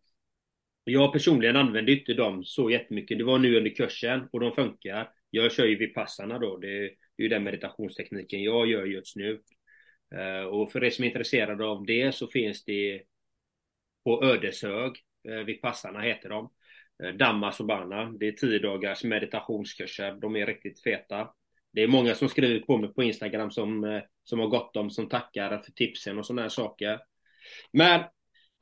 Jag 0.85 1.13
personligen 1.13 1.57
använder 1.57 1.93
inte 1.93 2.15
dem 2.15 2.45
så 2.45 2.71
jättemycket. 2.71 3.19
Det 3.19 3.25
var 3.25 3.39
nu 3.39 3.57
under 3.57 3.71
kursen 3.71 4.29
och 4.33 4.41
de 4.41 4.53
funkar. 4.53 5.11
Jag 5.31 5.53
kör 5.53 5.67
ju 5.67 5.77
vipassana 5.77 6.39
då. 6.39 6.57
Det 6.57 6.85
är 6.85 6.91
ju 7.19 7.29
den 7.29 7.45
meditationstekniken 7.45 8.43
jag 8.43 8.67
gör 8.67 8.87
just 8.87 9.17
nu. 9.17 9.41
Eh, 10.15 10.45
och 10.45 10.73
för 10.73 10.85
er 10.85 10.91
som 10.91 11.05
är 11.05 11.09
intresserade 11.09 11.65
av 11.65 11.87
det 11.87 12.15
så 12.15 12.27
finns 12.27 12.65
det 12.65 13.03
på 14.05 14.25
Ödeshög, 14.25 14.93
eh, 15.29 15.45
vipassana 15.45 16.01
heter 16.01 16.29
de. 16.29 16.51
Eh, 17.05 17.15
Damma 17.15 17.53
Sobana. 17.53 18.13
Det 18.13 18.29
är 18.29 18.33
tio 18.33 18.59
dagars 18.59 19.05
meditationskurser. 19.05 20.13
De 20.13 20.37
är 20.37 20.47
riktigt 20.47 20.83
feta. 20.83 21.29
Det 21.73 21.83
är 21.83 21.89
många 21.89 22.15
som 22.15 22.29
skriver 22.29 22.61
på 22.61 22.79
mig 22.79 22.95
på 22.95 23.03
Instagram 23.03 23.51
som, 23.51 24.01
som 24.25 24.39
har 24.39 24.47
gått 24.47 24.75
dem, 24.75 24.91
som 24.91 25.09
tackar 25.09 25.59
för 25.59 25.73
tipsen 25.73 26.19
och 26.19 26.27
sådana 26.27 26.43
här 26.43 26.49
saker. 26.49 27.01
Men 27.73 28.01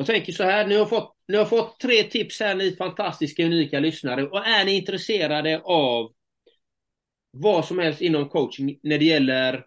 jag 0.01 0.07
tänker 0.07 0.33
så 0.33 0.45
här, 0.45 0.67
ni 0.67 0.75
har, 0.75 0.87
fått, 0.87 1.17
ni 1.29 1.37
har 1.37 1.45
fått 1.45 1.81
tre 1.81 2.03
tips 2.03 2.41
här 2.41 2.55
ni 2.55 2.77
fantastiska 2.77 3.45
unika 3.45 3.81
lyssnare 3.81 4.27
och 4.27 4.47
är 4.47 4.65
ni 4.65 4.77
intresserade 4.77 5.61
av 5.65 6.13
vad 7.31 7.65
som 7.65 7.79
helst 7.79 8.01
inom 8.01 8.29
coaching 8.29 8.79
när 8.83 8.99
det 8.99 9.05
gäller 9.05 9.65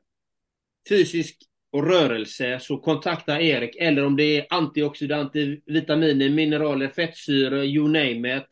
fysisk 0.89 1.37
och 1.71 1.87
rörelse 1.87 2.59
så 2.61 2.77
kontakta 2.77 3.41
Erik 3.41 3.75
eller 3.75 4.05
om 4.05 4.15
det 4.15 4.23
är 4.23 4.45
antioxidanter, 4.49 5.59
vitaminer, 5.65 6.29
mineraler, 6.29 6.87
fettsyror, 6.87 7.63
you 7.63 7.87
name 7.87 8.37
it. 8.37 8.47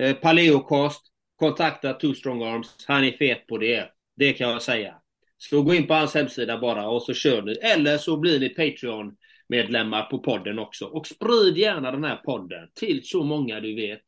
Eh, 0.00 0.16
paleokost, 0.16 1.02
kontakta 1.36 1.92
Two 1.92 2.14
Strong 2.14 2.42
Arms. 2.42 2.84
Han 2.86 3.04
är 3.04 3.12
fet 3.12 3.46
på 3.46 3.58
det. 3.58 3.88
Det 4.16 4.32
kan 4.32 4.50
jag 4.50 4.62
säga. 4.62 4.94
Så 5.38 5.62
gå 5.62 5.74
in 5.74 5.86
på 5.86 5.94
hans 5.94 6.14
hemsida 6.14 6.58
bara 6.58 6.88
och 6.88 7.02
så 7.02 7.14
kör 7.14 7.42
ni. 7.42 7.52
Eller 7.52 7.98
så 7.98 8.16
blir 8.16 8.40
ni 8.40 8.48
Patreon 8.48 9.16
medlemmar 9.50 10.02
på 10.02 10.18
podden 10.18 10.58
också. 10.58 10.86
Och 10.86 11.06
sprid 11.06 11.58
gärna 11.58 11.90
den 11.90 12.04
här 12.04 12.16
podden 12.16 12.68
till 12.74 13.00
så 13.04 13.24
många 13.24 13.60
du 13.60 13.74
vet. 13.74 14.02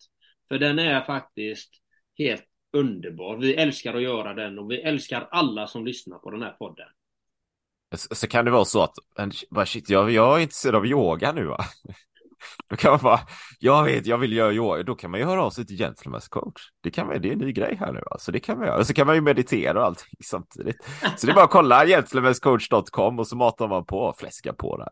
För 0.48 0.58
den 0.58 0.78
är 0.78 1.00
faktiskt 1.00 1.70
helt 2.18 2.44
underbar. 2.72 3.36
Vi 3.36 3.54
älskar 3.54 3.94
att 3.94 4.02
göra 4.02 4.34
den 4.34 4.58
och 4.58 4.70
vi 4.70 4.80
älskar 4.80 5.28
alla 5.30 5.66
som 5.66 5.86
lyssnar 5.86 6.18
på 6.18 6.30
den 6.30 6.42
här 6.42 6.50
podden. 6.50 6.86
Så 7.94 8.26
kan 8.26 8.44
det 8.44 8.50
vara 8.50 8.64
så 8.64 8.82
att, 8.82 9.68
shit, 9.68 9.90
jag, 9.90 10.10
jag 10.10 10.38
är 10.38 10.42
intresserad 10.42 10.74
av 10.74 10.86
yoga 10.86 11.32
nu 11.32 11.44
va? 11.44 11.64
Då 12.68 12.76
kan 12.76 12.90
man 12.90 13.00
bara, 13.02 13.20
jag 13.58 13.84
vet, 13.84 14.06
jag 14.06 14.18
vill 14.18 14.32
göra 14.32 14.52
yoga, 14.52 14.82
då 14.82 14.94
kan 14.94 15.10
man 15.10 15.20
ju 15.20 15.26
höra 15.26 15.42
av 15.42 15.50
sig 15.50 15.66
till 15.66 15.76
gentlemans 15.76 16.28
coach. 16.28 16.62
Det 16.80 16.90
kan 16.90 17.06
man, 17.06 17.20
det 17.20 17.28
är 17.28 17.32
en 17.32 17.38
ny 17.38 17.52
grej 17.52 17.76
här 17.80 17.92
nu 17.92 18.02
alltså, 18.10 18.32
det 18.32 18.40
kan 18.40 18.58
man 18.58 18.66
göra. 18.66 18.78
Och 18.78 18.86
så 18.86 18.94
kan 18.94 19.06
man 19.06 19.16
ju 19.16 19.20
meditera 19.20 19.80
och 19.80 19.86
allting 19.86 20.18
samtidigt. 20.24 20.76
Så 21.16 21.26
det 21.26 21.32
är 21.32 21.34
bara 21.34 21.44
att 21.44 21.50
kolla 21.50 21.86
gentlemanscoach.com 21.86 23.18
och 23.18 23.26
så 23.26 23.36
matar 23.36 23.68
man 23.68 23.84
på 23.84 24.14
fläska 24.18 24.26
fläskar 24.26 24.52
på 24.52 24.76
där. 24.76 24.88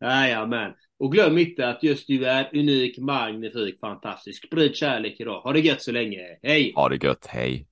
Jajamän. 0.00 0.74
Och 0.98 1.12
glöm 1.12 1.38
inte 1.38 1.68
att 1.68 1.82
just 1.82 2.06
du 2.06 2.24
är 2.24 2.50
unik, 2.52 2.98
magnifik, 2.98 3.80
fantastisk. 3.80 4.46
Sprid 4.46 4.76
kärlek 4.76 5.20
idag. 5.20 5.40
Ha 5.40 5.52
det 5.52 5.60
gött 5.60 5.82
så 5.82 5.92
länge. 5.92 6.20
Hej! 6.42 6.72
Ha 6.76 6.88
det 6.88 7.04
gött, 7.04 7.26
hej! 7.26 7.66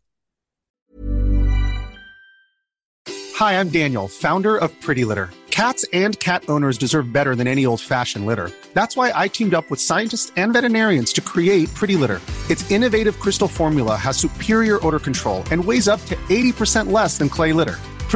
Hi, 3.38 3.52
I'm 3.60 3.68
Daniel, 3.68 4.08
founder 4.08 4.56
of 4.56 4.70
Pretty 4.80 5.04
Litter. 5.04 5.28
Cats 5.50 5.84
and 5.92 6.18
cat 6.18 6.48
owners 6.48 6.78
deserve 6.78 7.12
better 7.12 7.34
than 7.34 7.46
any 7.46 7.66
old-fashioned 7.66 8.26
litter. 8.26 8.50
That's 8.74 8.96
why 8.96 9.12
I 9.14 9.28
teamed 9.28 9.54
up 9.54 9.70
with 9.70 9.80
scientists 9.80 10.32
and 10.36 10.52
veterinarians 10.52 11.12
to 11.14 11.20
create 11.20 11.72
Pretty 11.74 11.96
Litter. 11.96 12.20
Its 12.50 12.70
innovative 12.70 13.18
crystal 13.20 13.48
formula 13.48 13.96
has 13.96 14.16
superior 14.16 14.78
odor 14.86 14.98
control 14.98 15.44
and 15.50 15.64
weighs 15.64 15.88
up 15.88 16.00
to 16.06 16.16
80% 16.28 16.92
less 16.92 17.18
than 17.18 17.28
clay 17.28 17.52
litter. 17.52 17.76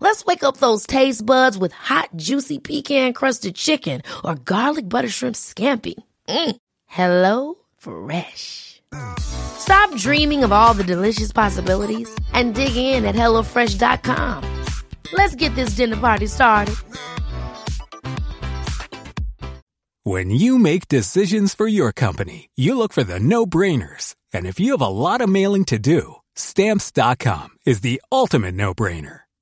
Let's 0.00 0.24
wake 0.24 0.44
up 0.44 0.58
those 0.58 0.86
taste 0.86 1.24
buds 1.24 1.58
with 1.58 1.72
hot, 1.72 2.10
juicy 2.16 2.58
pecan-crusted 2.58 3.54
chicken 3.54 4.02
or 4.24 4.34
garlic 4.36 4.88
butter 4.88 5.08
shrimp 5.08 5.36
scampi. 5.36 5.94
Mm. 6.28 6.56
Hello 6.86 7.54
Fresh. 7.76 8.82
Stop 9.18 9.94
dreaming 9.96 10.44
of 10.44 10.52
all 10.52 10.74
the 10.74 10.84
delicious 10.84 11.32
possibilities 11.32 12.08
and 12.32 12.54
dig 12.54 12.76
in 12.76 13.04
at 13.04 13.14
HelloFresh.com. 13.14 14.64
Let's 15.12 15.34
get 15.34 15.54
this 15.54 15.76
dinner 15.76 15.96
party 15.96 16.26
started. 16.26 16.74
When 20.02 20.30
you 20.30 20.58
make 20.58 20.86
decisions 20.86 21.52
for 21.54 21.66
your 21.66 21.90
company, 21.90 22.50
you 22.54 22.78
look 22.78 22.92
for 22.92 23.02
the 23.02 23.18
no-brainers. 23.18 24.14
And 24.32 24.46
if 24.46 24.60
you 24.60 24.70
have 24.72 24.80
a 24.80 24.86
lot 24.86 25.20
of 25.20 25.28
mailing 25.28 25.64
to 25.66 25.78
do, 25.78 26.16
stamps.com 26.36 27.48
is 27.66 27.80
the 27.80 28.00
ultimate 28.12 28.54
no-brainer. 28.54 29.25